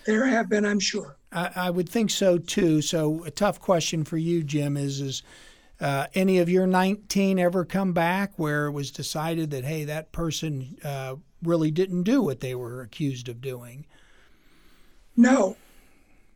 There 0.04 0.26
have 0.26 0.50
been, 0.50 0.66
I'm 0.66 0.80
sure. 0.80 1.16
I, 1.32 1.50
I 1.56 1.70
would 1.70 1.88
think 1.88 2.10
so 2.10 2.36
too. 2.36 2.82
So 2.82 3.24
a 3.24 3.30
tough 3.30 3.60
question 3.60 4.04
for 4.04 4.18
you, 4.18 4.42
Jim, 4.42 4.76
is 4.76 5.00
is 5.00 5.22
uh, 5.80 6.06
any 6.14 6.38
of 6.38 6.48
your 6.48 6.66
19 6.66 7.38
ever 7.38 7.64
come 7.64 7.92
back 7.92 8.32
where 8.36 8.66
it 8.66 8.72
was 8.72 8.90
decided 8.90 9.50
that 9.50 9.64
hey, 9.64 9.84
that 9.84 10.12
person 10.12 10.76
uh, 10.84 11.16
really 11.46 11.70
didn't 11.70 12.02
do 12.02 12.22
what 12.22 12.40
they 12.40 12.54
were 12.54 12.82
accused 12.82 13.28
of 13.28 13.40
doing. 13.40 13.86
No, 15.16 15.56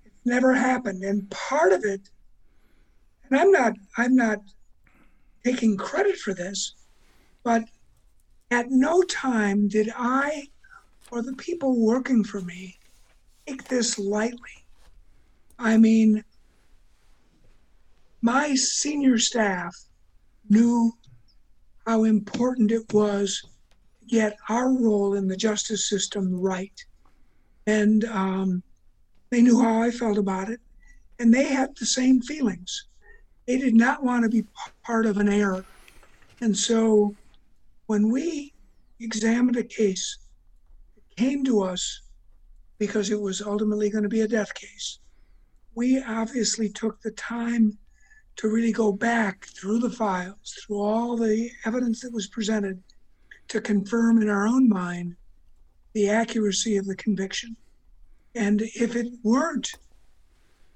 it 0.05 0.12
never 0.25 0.55
happened. 0.55 1.03
And 1.03 1.29
part 1.31 1.73
of 1.73 1.85
it, 1.85 2.11
and 3.29 3.38
I'm 3.38 3.51
not, 3.51 3.75
I'm 3.97 4.14
not 4.14 4.38
taking 5.44 5.77
credit 5.77 6.16
for 6.16 6.35
this, 6.35 6.75
but 7.42 7.64
at 8.51 8.71
no 8.71 9.03
time 9.03 9.68
did 9.68 9.92
I 9.97 10.49
or 11.11 11.23
the 11.23 11.35
people 11.35 11.85
working 11.85 12.25
for 12.25 12.40
me 12.40 12.79
take 13.47 13.64
this 13.64 13.99
lightly. 13.99 14.64
I 15.59 15.77
mean, 15.77 16.25
my 18.21 18.55
senior 18.55 19.18
staff 19.18 19.75
knew 20.49 20.92
how 21.87 22.05
important 22.05 22.71
it 22.71 22.92
was 22.92 23.44
get 24.09 24.37
our 24.49 24.73
role 24.73 25.14
in 25.14 25.29
the 25.29 25.37
justice 25.37 25.88
system 25.88 26.35
right. 26.40 26.85
And 27.66 28.05
um, 28.07 28.62
they 29.31 29.42
knew 29.42 29.61
how 29.61 29.83
I 29.83 29.90
felt 29.90 30.18
about 30.18 30.49
it, 30.49 30.61
and 31.18 31.33
they 31.33 31.44
had 31.44 31.77
the 31.77 31.87
same 31.87 32.21
feelings. 32.23 32.87
They 33.47 33.59
did 33.59 33.75
not 33.75 34.03
want 34.03 34.25
to 34.25 34.29
be 34.29 34.47
part 34.85 35.07
of 35.07 35.18
an 35.18 35.29
error. 35.29 35.66
And 36.40 36.57
so 36.57 37.16
when 37.87 38.11
we 38.11 38.55
examined 39.01 39.57
a 39.57 39.64
case, 39.64 40.18
it 40.97 41.16
came 41.16 41.44
to 41.44 41.62
us 41.62 42.03
because 42.79 43.11
it 43.11 43.21
was 43.21 43.42
ultimately 43.42 43.90
going 43.90 44.05
to 44.05 44.09
be 44.09 44.21
a 44.21 44.29
death 44.29 44.55
case. 44.55 45.01
We 45.75 46.03
obviously 46.03 46.68
took 46.68 47.01
the 47.01 47.11
time 47.12 47.79
to 48.37 48.49
really 48.49 48.73
go 48.73 48.92
back 48.92 49.47
through 49.47 49.81
the 49.81 49.90
files, 49.90 50.57
through 50.66 50.81
all 50.81 51.16
the 51.16 51.51
evidence 51.64 52.01
that 52.01 52.12
was 52.12 52.29
presented, 52.29 52.83
to 53.49 53.61
confirm 53.61 54.21
in 54.21 54.29
our 54.29 54.47
own 54.47 54.69
mind 54.69 55.17
the 55.95 56.09
accuracy 56.09 56.77
of 56.77 56.87
the 56.87 56.97
conviction. 56.97 57.57
And 58.35 58.63
if 58.63 58.95
it 58.95 59.09
weren't 59.23 59.73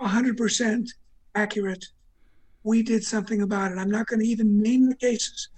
100% 0.01 0.89
accurate, 1.35 1.87
we 2.65 2.83
did 2.83 3.05
something 3.05 3.43
about 3.43 3.73
it. 3.73 3.79
I'm 3.79 3.91
not 3.91 4.07
going 4.07 4.21
to 4.21 4.27
even 4.27 4.61
name 4.61 4.89
the 4.89 4.97
cases, 4.97 5.49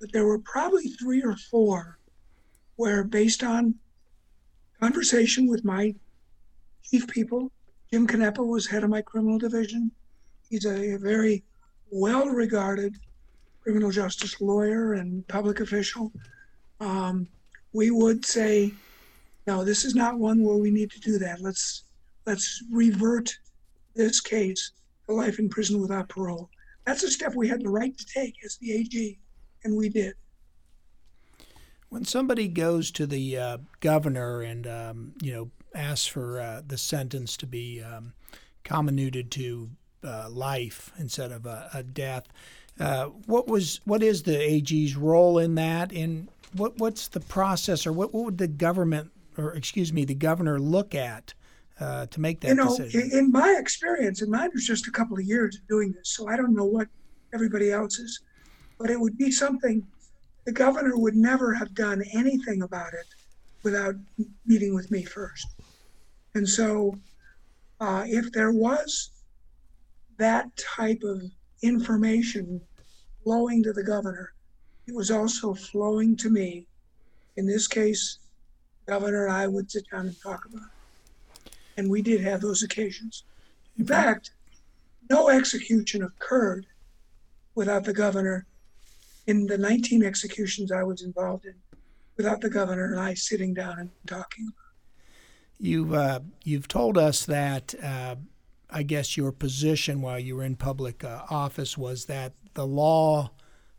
but 0.00 0.12
there 0.12 0.26
were 0.26 0.38
probably 0.38 0.88
three 0.88 1.22
or 1.22 1.36
four 1.36 1.98
where, 2.76 3.04
based 3.04 3.42
on 3.42 3.74
conversation 4.80 5.48
with 5.48 5.64
my 5.64 5.94
chief 6.82 7.06
people, 7.08 7.50
Jim 7.92 8.06
Canepa 8.06 8.46
was 8.46 8.66
head 8.66 8.84
of 8.84 8.90
my 8.90 9.02
criminal 9.02 9.38
division. 9.38 9.90
He's 10.48 10.64
a, 10.64 10.94
a 10.94 10.98
very 10.98 11.42
well 11.90 12.28
regarded 12.28 12.96
criminal 13.62 13.90
justice 13.90 14.40
lawyer 14.40 14.94
and 14.94 15.26
public 15.28 15.60
official 15.60 16.12
um, 16.80 17.28
we 17.72 17.90
would 17.90 18.24
say, 18.24 18.72
no, 19.46 19.64
this 19.64 19.84
is 19.84 19.94
not 19.94 20.18
one 20.18 20.42
where 20.42 20.56
we 20.56 20.70
need 20.70 20.90
to 20.90 21.00
do 21.00 21.18
that. 21.18 21.40
Let's 21.40 21.84
let's 22.26 22.62
revert 22.70 23.36
this 23.94 24.20
case 24.20 24.72
to 25.06 25.14
life 25.14 25.38
in 25.38 25.48
prison 25.48 25.80
without 25.80 26.08
parole. 26.08 26.50
That's 26.86 27.02
a 27.02 27.10
step 27.10 27.34
we 27.34 27.48
had 27.48 27.62
the 27.62 27.70
right 27.70 27.96
to 27.96 28.06
take 28.06 28.34
as 28.44 28.56
the 28.56 28.72
AG, 28.72 29.18
and 29.64 29.76
we 29.76 29.88
did. 29.88 30.14
When 31.88 32.04
somebody 32.04 32.48
goes 32.48 32.90
to 32.92 33.06
the 33.06 33.36
uh, 33.36 33.58
governor 33.80 34.42
and 34.42 34.66
um, 34.66 35.14
you 35.22 35.32
know 35.32 35.50
asks 35.74 36.06
for 36.06 36.40
uh, 36.40 36.62
the 36.66 36.78
sentence 36.78 37.36
to 37.38 37.46
be 37.46 37.82
um, 37.82 38.12
commuted 38.64 39.30
to 39.32 39.70
uh, 40.02 40.28
life 40.30 40.92
instead 40.98 41.30
of 41.32 41.46
a, 41.46 41.68
a 41.74 41.82
death, 41.82 42.26
uh, 42.78 43.06
what 43.26 43.48
was 43.48 43.80
what 43.84 44.02
is 44.02 44.22
the 44.22 44.40
AG's 44.40 44.96
role 44.96 45.38
in 45.38 45.54
that? 45.56 45.92
And 45.92 46.28
what 46.54 46.78
what's 46.78 47.08
the 47.08 47.20
process, 47.20 47.86
or 47.86 47.92
what, 47.92 48.12
what 48.12 48.24
would 48.24 48.38
the 48.38 48.48
government, 48.48 49.10
or 49.36 49.52
excuse 49.54 49.92
me, 49.92 50.04
the 50.04 50.14
governor 50.14 50.58
look 50.58 50.94
at 50.94 51.34
uh, 51.80 52.06
to 52.06 52.20
make 52.20 52.40
that 52.40 52.48
you 52.48 52.54
know, 52.54 52.76
decision? 52.76 53.10
In 53.12 53.30
my 53.30 53.56
experience, 53.58 54.22
and 54.22 54.30
mine 54.30 54.50
was 54.52 54.66
just 54.66 54.86
a 54.86 54.90
couple 54.90 55.16
of 55.16 55.24
years 55.24 55.56
of 55.56 55.66
doing 55.68 55.92
this, 55.92 56.10
so 56.10 56.28
I 56.28 56.36
don't 56.36 56.54
know 56.54 56.64
what 56.64 56.88
everybody 57.32 57.70
else's, 57.70 58.20
but 58.78 58.90
it 58.90 58.98
would 58.98 59.16
be 59.16 59.30
something. 59.30 59.86
The 60.46 60.52
governor 60.52 60.96
would 60.96 61.14
never 61.14 61.52
have 61.52 61.74
done 61.74 62.02
anything 62.12 62.62
about 62.62 62.94
it 62.94 63.06
without 63.62 63.94
meeting 64.46 64.74
with 64.74 64.90
me 64.90 65.04
first. 65.04 65.46
And 66.34 66.48
so, 66.48 66.98
uh, 67.78 68.04
if 68.06 68.32
there 68.32 68.52
was 68.52 69.10
that 70.16 70.48
type 70.56 71.02
of 71.02 71.22
information 71.62 72.60
flowing 73.22 73.62
to 73.62 73.72
the 73.72 73.82
governor, 73.82 74.32
it 74.90 74.96
was 74.96 75.12
also 75.12 75.54
flowing 75.54 76.16
to 76.16 76.28
me. 76.28 76.66
In 77.36 77.46
this 77.46 77.68
case, 77.68 78.18
governor 78.86 79.26
and 79.26 79.32
I 79.32 79.46
would 79.46 79.70
sit 79.70 79.88
down 79.88 80.08
and 80.08 80.20
talk 80.20 80.44
about 80.46 80.66
it. 81.46 81.52
And 81.76 81.88
we 81.88 82.02
did 82.02 82.20
have 82.22 82.40
those 82.40 82.64
occasions. 82.64 83.22
In 83.78 83.86
fact, 83.86 84.32
no 85.08 85.28
execution 85.28 86.02
occurred 86.02 86.66
without 87.54 87.84
the 87.84 87.92
governor 87.92 88.46
in 89.28 89.46
the 89.46 89.56
19 89.56 90.04
executions 90.04 90.72
I 90.72 90.82
was 90.82 91.02
involved 91.02 91.46
in, 91.46 91.54
without 92.16 92.40
the 92.40 92.50
governor 92.50 92.86
and 92.86 92.98
I 92.98 93.14
sitting 93.14 93.54
down 93.54 93.78
and 93.78 93.90
talking. 94.08 94.52
You 95.60 95.94
uh, 95.94 96.20
you've 96.42 96.66
told 96.66 96.98
us 96.98 97.26
that 97.26 97.74
uh, 97.80 98.16
I 98.68 98.82
guess 98.82 99.16
your 99.16 99.30
position 99.30 100.02
while 100.02 100.18
you 100.18 100.34
were 100.34 100.44
in 100.44 100.56
public 100.56 101.04
uh, 101.04 101.22
office 101.30 101.78
was 101.78 102.06
that 102.06 102.32
the 102.54 102.66
law, 102.66 103.30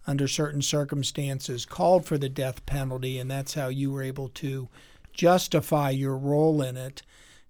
under 0.08 0.28
certain 0.28 0.62
circumstances, 0.62 1.66
called 1.66 2.06
for 2.06 2.18
the 2.18 2.30
death 2.30 2.66
penalty, 2.66 3.20
and 3.20 3.30
that's 3.30 3.54
how 3.54 3.68
you 3.68 3.92
were 3.92 4.04
able 4.04 4.30
to 4.30 4.68
justify 5.14 5.90
your 5.90 6.18
role 6.18 6.62
in 6.62 6.78
it. 6.78 7.04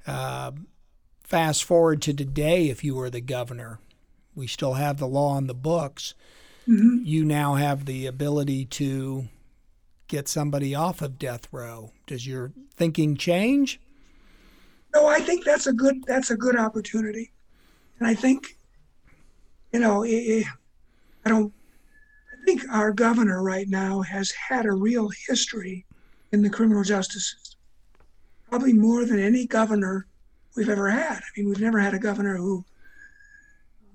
Uh, 0.06 0.52
fast 1.24 1.64
forward 1.64 2.02
to 2.02 2.14
today, 2.14 2.70
if 2.70 2.84
you 2.84 2.96
were 2.96 3.10
the 3.10 3.22
governor, 3.22 3.80
we 4.36 4.48
still 4.48 4.74
have 4.74 4.98
the 4.98 5.08
law 5.08 5.30
on 5.30 5.48
the 5.48 5.54
books. 5.54 6.14
Mm-hmm. 6.68 7.06
You 7.06 7.26
now 7.26 7.56
have 7.56 7.86
the 7.86 8.06
ability 8.06 8.66
to 8.66 9.30
get 10.08 10.28
somebody 10.28 10.76
off 10.76 11.02
of 11.02 11.18
death 11.18 11.48
row. 11.52 11.92
Does 12.06 12.28
your 12.28 12.52
thinking 12.76 13.16
change? 13.16 13.80
No, 14.94 15.08
I 15.08 15.22
think 15.22 15.46
that's 15.46 15.68
a 15.68 15.74
good 15.74 16.04
that's 16.06 16.32
a 16.32 16.36
good 16.36 16.58
opportunity, 16.58 17.32
and 17.98 18.08
I 18.08 18.14
think, 18.14 18.58
you 19.72 19.80
know, 19.80 20.04
it, 20.04 20.46
I 21.26 21.30
don't. 21.30 21.54
I 22.52 22.56
think 22.56 22.70
our 22.74 22.92
governor 22.92 23.42
right 23.42 23.70
now 23.70 24.02
has 24.02 24.30
had 24.32 24.66
a 24.66 24.74
real 24.74 25.10
history 25.26 25.86
in 26.34 26.42
the 26.42 26.50
criminal 26.50 26.84
justice 26.84 27.32
system, 27.32 27.58
probably 28.50 28.74
more 28.74 29.06
than 29.06 29.22
any 29.22 29.48
governor 29.48 30.06
we've 30.58 30.68
ever 30.68 30.90
had. 30.90 31.20
I 31.20 31.30
mean, 31.38 31.48
we've 31.48 31.62
never 31.62 31.80
had 31.80 31.94
a 31.94 32.00
governor 32.00 32.36
who, 32.36 32.66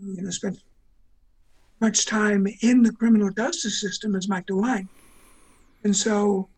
you 0.01 0.23
know, 0.23 0.31
spent 0.31 0.59
much 1.83 2.07
time 2.07 2.47
in 2.63 2.83
the 2.83 2.93
criminal 2.93 3.29
justice 3.29 3.79
system 3.79 4.17
as 4.17 4.27
Mike 4.27 4.47
DeWine, 4.47 4.89
and 5.85 5.95
so 5.95 6.49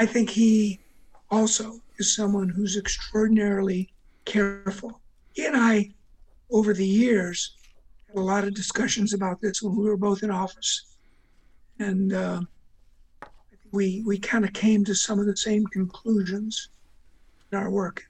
I 0.00 0.06
think 0.06 0.30
he 0.30 0.80
also 1.30 1.80
is 1.98 2.12
someone 2.12 2.48
who's 2.48 2.76
extraordinarily 2.76 3.88
careful. 4.24 5.00
He 5.32 5.46
and 5.46 5.56
I, 5.56 5.90
over 6.50 6.74
the 6.74 6.84
years, 6.84 7.54
had 8.08 8.16
a 8.16 8.20
lot 8.20 8.42
of 8.42 8.52
discussions 8.52 9.14
about 9.14 9.40
this 9.40 9.62
when 9.62 9.76
we 9.76 9.84
were 9.84 9.96
both 9.96 10.24
in 10.24 10.32
office, 10.32 10.86
and 11.78 12.12
uh, 12.12 12.40
we 13.72 14.02
we 14.06 14.18
kind 14.18 14.44
of 14.44 14.52
came 14.52 14.84
to 14.84 14.94
some 14.94 15.18
of 15.18 15.26
the 15.26 15.36
same 15.36 15.66
conclusions 15.66 16.68
in 17.52 17.58
our 17.58 17.70
work. 17.70 18.04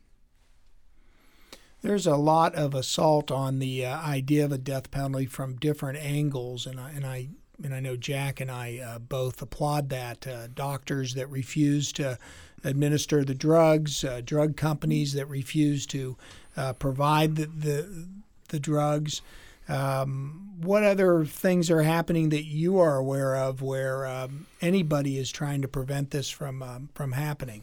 There's 1.81 2.07
a 2.07 2.17
lot 2.17 2.55
of 2.55 2.75
assault 2.75 3.31
on 3.31 3.61
the 3.61 3.87
uh, 3.87 4.01
idea 4.01 4.45
of 4.45 4.53
a 4.53 4.59
death 4.59 4.91
penalty 4.91 5.27
from 5.27 5.57
different 5.57 5.99
angles, 5.99 6.67
and 6.67 6.81
I, 6.81 6.91
and 6.91 7.07
I 7.07 7.29
and 7.63 7.75
I 7.75 7.81
know 7.81 7.97
Jack 7.97 8.41
and 8.41 8.51
I 8.51 8.79
uh, 8.79 8.99
both 8.99 9.43
applaud 9.43 9.89
that. 9.91 10.27
Uh, 10.27 10.49
doctors 10.49 11.15
that 11.15 11.29
refuse 11.29 11.93
to 11.93 12.19
administer 12.65 13.25
the 13.25 13.35
drugs, 13.35 14.05
uh, 14.05 14.21
drug 14.25 14.57
companies 14.57 15.13
that 15.13 15.27
refuse 15.27 15.87
to 15.87 16.17
uh, 16.57 16.73
provide 16.73 17.37
the, 17.37 17.47
the, 17.47 18.09
the 18.49 18.61
drugs. 18.61 19.23
Um, 19.69 20.49
what 20.61 20.83
other 20.83 21.25
things 21.25 21.71
are 21.71 21.83
happening 21.83 22.31
that 22.31 22.45
you 22.45 22.79
are 22.79 22.97
aware 22.97 23.37
of 23.37 23.63
where 23.63 24.07
um, 24.07 24.47
anybody 24.61 25.19
is 25.19 25.31
trying 25.31 25.63
to 25.63 25.69
prevent 25.69 26.11
this 26.11 26.29
from 26.29 26.63
um, 26.63 26.89
from 26.95 27.13
happening? 27.13 27.63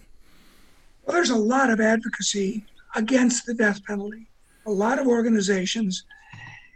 Well, 1.05 1.15
there's 1.15 1.29
a 1.29 1.35
lot 1.35 1.69
of 1.69 1.81
advocacy 1.81 2.63
against 2.95 3.45
the 3.45 3.53
death 3.53 3.83
penalty. 3.85 4.27
A 4.65 4.71
lot 4.71 4.97
of 4.97 5.07
organizations, 5.07 6.05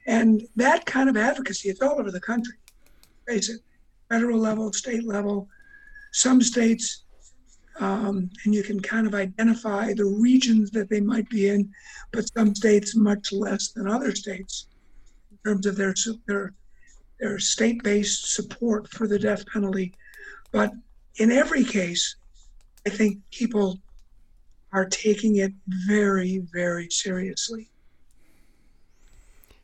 and 0.05 0.47
that 0.55 0.85
kind 0.85 1.09
of 1.09 1.17
advocacy 1.17 1.69
it's 1.69 1.81
all 1.81 1.99
over 1.99 2.11
the 2.11 2.19
country. 2.19 2.55
Face 3.27 3.49
it, 3.49 3.61
federal 4.09 4.39
level, 4.39 4.73
state 4.73 5.07
level. 5.07 5.47
Some 6.11 6.41
states 6.41 7.03
um, 7.79 8.29
and 8.43 8.53
you 8.53 8.61
can 8.61 8.79
kind 8.79 9.07
of 9.07 9.15
identify 9.15 9.93
the 9.93 10.05
regions 10.05 10.69
that 10.71 10.89
they 10.89 10.99
might 10.99 11.29
be 11.29 11.47
in, 11.47 11.71
but 12.11 12.29
some 12.33 12.53
states 12.53 12.95
much 12.95 13.31
less 13.31 13.69
than 13.69 13.87
other 13.87 14.13
states 14.13 14.67
terms 15.45 15.65
of 15.65 15.75
their 15.75 15.93
their 16.27 16.53
their 17.19 17.39
state-based 17.39 18.33
support 18.33 18.87
for 18.89 19.07
the 19.07 19.19
death 19.19 19.45
penalty. 19.47 19.93
But 20.51 20.71
in 21.15 21.31
every 21.31 21.63
case, 21.65 22.15
I 22.87 22.89
think 22.89 23.19
people 23.31 23.79
are 24.71 24.85
taking 24.85 25.37
it 25.37 25.51
very, 25.67 26.37
very 26.53 26.89
seriously. 26.89 27.67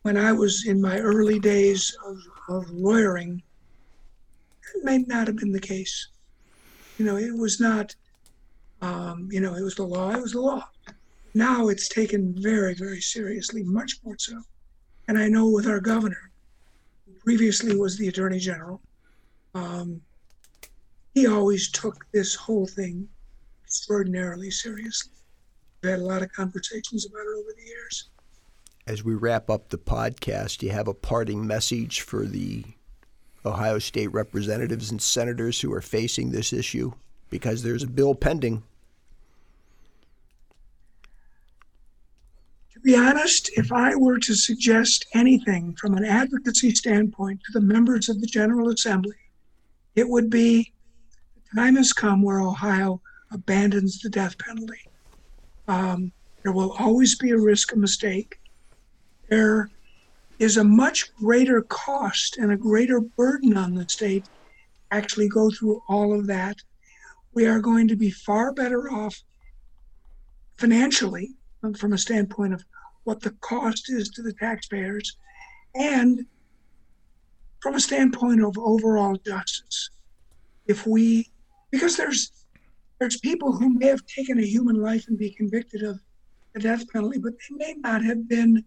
When 0.02 0.18
I 0.18 0.34
was 0.34 0.66
in 0.68 0.82
my 0.82 1.00
early 1.00 1.40
days 1.40 1.96
of, 2.06 2.18
of 2.50 2.70
lawyering, 2.72 3.42
it 4.76 4.84
may 4.84 4.98
not 5.00 5.28
have 5.28 5.38
been 5.38 5.54
the 5.54 5.60
case. 5.60 6.08
You 6.98 7.06
know, 7.06 7.16
it 7.16 7.36
was 7.36 7.60
not 7.60 7.96
um, 8.82 9.30
you 9.32 9.40
know, 9.40 9.56
it 9.56 9.64
was 9.64 9.76
the 9.76 9.84
law, 9.84 10.12
it 10.12 10.22
was 10.22 10.34
the 10.34 10.42
law. 10.42 10.68
Now 11.34 11.68
it's 11.70 11.88
taken 11.88 12.34
very, 12.38 12.76
very 12.76 13.02
seriously, 13.02 13.64
much 13.64 14.00
more 14.04 14.16
so. 14.18 14.42
And 15.08 15.18
I 15.18 15.28
know 15.28 15.48
with 15.48 15.68
our 15.68 15.80
governor, 15.80 16.32
who 17.06 17.14
previously 17.14 17.76
was 17.76 17.98
the 17.98 18.08
attorney 18.08 18.40
general, 18.40 18.82
um, 19.54 20.02
he 21.14 21.28
always 21.28 21.70
took 21.70 22.06
this 22.12 22.36
whole 22.36 22.66
thing 22.66 23.08
extraordinarily 23.64 24.52
seriously. 24.52 25.14
We've 25.82 25.92
had 25.92 26.00
a 26.00 26.04
lot 26.04 26.22
of 26.22 26.32
conversations 26.34 27.06
about 27.06 27.22
it 27.22 27.40
over 27.40 27.54
the 27.58 27.66
years. 27.66 28.10
As 28.88 29.04
we 29.04 29.16
wrap 29.16 29.50
up 29.50 29.70
the 29.70 29.78
podcast, 29.78 30.60
do 30.60 30.66
you 30.66 30.72
have 30.72 30.88
a 30.88 30.94
parting 30.94 31.46
message 31.48 32.02
for 32.02 32.26
the 32.26 32.64
Ohio 33.46 33.80
State 33.80 34.12
representatives 34.12 34.92
and 34.92 35.02
senators 35.02 35.62
who 35.62 35.74
are 35.74 35.82
facing 35.82 36.32
this 36.32 36.52
issue? 36.52 36.92
because 37.30 37.64
there's 37.64 37.84
a 37.84 37.88
bill 37.88 38.16
pending. 38.16 38.64
Be 42.86 42.96
honest, 42.96 43.50
if 43.58 43.72
I 43.72 43.96
were 43.96 44.20
to 44.20 44.36
suggest 44.36 45.06
anything 45.14 45.76
from 45.76 45.96
an 45.96 46.06
advocacy 46.06 46.74
standpoint 46.76 47.42
to 47.46 47.52
the 47.60 47.66
members 47.66 48.08
of 48.10 48.22
the 48.22 48.28
General 48.28 48.70
Assembly, 48.70 49.18
it 49.96 50.08
would 50.08 50.30
be 50.30 50.72
the 51.36 51.62
time 51.62 51.76
has 51.76 51.92
come 51.92 52.22
where 52.22 52.40
Ohio 52.40 53.02
abandons 53.32 54.00
the 54.00 54.10
death 54.10 54.38
penalty. 54.38 54.90
Um, 55.68 56.12
there 56.44 56.54
will 56.54 56.74
always 56.80 57.18
be 57.18 57.32
a 57.32 57.38
risk 57.38 57.72
of 57.72 57.80
mistake. 57.80 58.36
There 59.30 59.72
is 60.38 60.58
a 60.58 60.64
much 60.64 61.14
greater 61.16 61.64
cost 61.64 62.38
and 62.38 62.52
a 62.52 62.58
greater 62.58 63.02
burden 63.02 63.58
on 63.58 63.74
the 63.74 63.90
state 63.90 64.30
actually 64.92 65.28
go 65.28 65.50
through 65.50 65.82
all 65.90 66.18
of 66.18 66.28
that 66.28 66.58
we 67.36 67.46
are 67.46 67.60
going 67.60 67.88
to 67.90 67.96
be 67.96 68.10
far 68.10 68.52
better 68.54 68.90
off 68.90 69.22
financially 70.58 71.36
from 71.78 71.94
a 71.94 71.98
standpoint 71.98 72.54
of 72.54 72.64
what 73.06 73.22
the 73.22 73.32
cost 73.42 73.90
is 73.90 74.10
to 74.10 74.22
the 74.22 74.34
taxpayers 74.34 75.18
and 75.74 76.26
from 77.62 77.76
a 77.76 77.80
standpoint 77.80 78.44
of 78.44 78.58
overall 78.58 79.16
justice 79.26 79.90
if 80.68 80.86
we 80.86 81.32
because 81.72 81.98
there's 81.98 82.32
there's 83.00 83.20
people 83.20 83.52
who 83.52 83.74
may 83.74 83.88
have 83.88 84.06
taken 84.06 84.40
a 84.40 84.46
human 84.46 84.82
life 84.82 85.06
and 85.08 85.18
be 85.18 85.32
convicted 85.32 85.82
of 85.84 86.00
the 86.54 86.60
death 86.60 86.84
penalty 86.92 87.20
but 87.20 87.34
they 87.34 87.56
may 87.56 87.74
not 87.80 88.04
have 88.04 88.28
been 88.28 88.64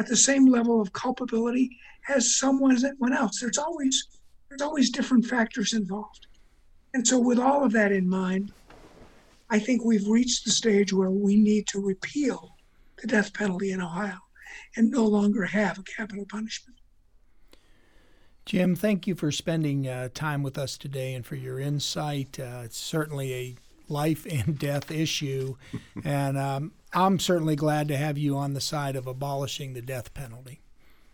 at 0.00 0.06
the 0.06 0.16
same 0.16 0.46
level 0.46 0.80
of 0.80 0.92
culpability 0.94 1.78
as 2.08 2.34
someone 2.38 2.76
else. 3.12 3.40
There's 3.40 3.58
always 3.58 4.06
there's 4.48 4.62
always 4.62 4.90
different 4.90 5.26
factors 5.26 5.74
involved. 5.74 6.26
And 6.94 7.06
so, 7.06 7.18
with 7.18 7.38
all 7.38 7.62
of 7.64 7.72
that 7.72 7.92
in 7.92 8.08
mind, 8.08 8.50
I 9.50 9.58
think 9.58 9.84
we've 9.84 10.08
reached 10.08 10.44
the 10.44 10.50
stage 10.50 10.92
where 10.92 11.10
we 11.10 11.36
need 11.36 11.68
to 11.68 11.80
repeal 11.80 12.56
the 13.00 13.06
death 13.06 13.32
penalty 13.32 13.72
in 13.72 13.80
Ohio 13.80 14.18
and 14.76 14.90
no 14.90 15.04
longer 15.04 15.44
have 15.44 15.78
a 15.78 15.82
capital 15.82 16.24
punishment. 16.28 16.76
Jim, 18.46 18.74
thank 18.74 19.06
you 19.06 19.14
for 19.14 19.30
spending 19.30 19.86
uh, 19.86 20.08
time 20.14 20.42
with 20.42 20.58
us 20.58 20.76
today 20.76 21.14
and 21.14 21.24
for 21.24 21.36
your 21.36 21.60
insight. 21.60 22.38
Uh, 22.40 22.62
it's 22.64 22.78
certainly 22.78 23.34
a 23.34 23.56
life 23.88 24.26
and 24.30 24.58
death 24.58 24.90
issue, 24.90 25.56
and 26.04 26.38
um, 26.38 26.72
I'm 26.92 27.18
certainly 27.18 27.56
glad 27.56 27.88
to 27.88 27.96
have 27.96 28.18
you 28.18 28.36
on 28.36 28.54
the 28.54 28.60
side 28.60 28.96
of 28.96 29.06
abolishing 29.06 29.74
the 29.74 29.82
death 29.82 30.12
penalty. 30.14 30.60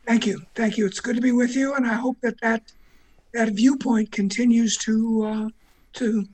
Thank 0.07 0.27
you. 0.27 0.41
Thank 0.55 0.79
you. 0.79 0.87
It's 0.87 1.01
good 1.01 1.17
to 1.17 1.23
be 1.23 1.33
with 1.33 1.57
you, 1.57 1.75
and 1.75 1.87
I 1.87 1.95
hope 1.95 2.17
that 2.23 2.41
that, 2.41 2.63
that 3.35 3.53
viewpoint 3.53 4.13
continues 4.13 4.77
to 4.79 5.25
uh, 5.25 5.49
to 5.95 6.27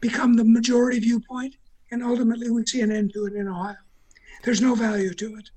become 0.00 0.34
the 0.34 0.44
majority 0.44 0.98
viewpoint, 0.98 1.56
and 1.90 2.02
ultimately 2.02 2.50
we 2.50 2.64
see 2.64 2.80
an 2.80 2.90
end 2.90 3.12
to 3.12 3.26
it 3.26 3.34
in 3.34 3.48
Ohio. 3.48 3.76
There's 4.44 4.60
no 4.60 4.74
value 4.74 5.14
to 5.14 5.36
it. 5.36 5.50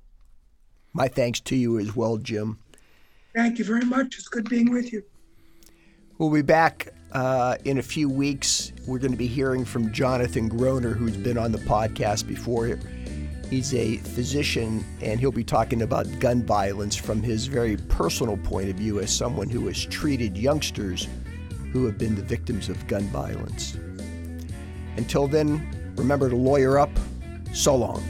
My 0.92 1.08
thanks 1.08 1.40
to 1.40 1.56
you 1.56 1.78
as 1.78 1.96
well, 1.96 2.18
Jim. 2.18 2.58
Thank 3.34 3.58
you 3.58 3.64
very 3.64 3.84
much. 3.84 4.18
It's 4.18 4.28
good 4.28 4.48
being 4.48 4.70
with 4.70 4.92
you. 4.92 5.02
We'll 6.18 6.30
be 6.30 6.42
back 6.42 6.88
uh, 7.12 7.56
in 7.64 7.78
a 7.78 7.82
few 7.82 8.08
weeks. 8.08 8.72
We're 8.86 8.98
going 8.98 9.12
to 9.12 9.18
be 9.18 9.26
hearing 9.26 9.64
from 9.64 9.92
Jonathan 9.92 10.48
Groner, 10.48 10.92
who's 10.92 11.16
been 11.16 11.38
on 11.38 11.50
the 11.52 11.58
podcast 11.58 12.28
before. 12.28 12.78
He's 13.48 13.74
a 13.74 13.96
physician, 13.98 14.84
and 15.00 15.18
he'll 15.18 15.32
be 15.32 15.44
talking 15.44 15.82
about 15.82 16.06
gun 16.20 16.42
violence 16.42 16.96
from 16.96 17.22
his 17.22 17.46
very 17.46 17.76
personal 17.76 18.36
point 18.38 18.70
of 18.70 18.76
view 18.76 19.00
as 19.00 19.14
someone 19.14 19.48
who 19.48 19.66
has 19.66 19.84
treated 19.86 20.36
youngsters 20.36 21.08
who 21.72 21.86
have 21.86 21.98
been 21.98 22.14
the 22.14 22.22
victims 22.22 22.68
of 22.68 22.86
gun 22.86 23.02
violence. 23.04 23.76
Until 24.96 25.26
then, 25.26 25.94
remember 25.96 26.28
to 26.28 26.36
lawyer 26.36 26.78
up. 26.78 26.90
So 27.52 27.76
long. 27.76 28.02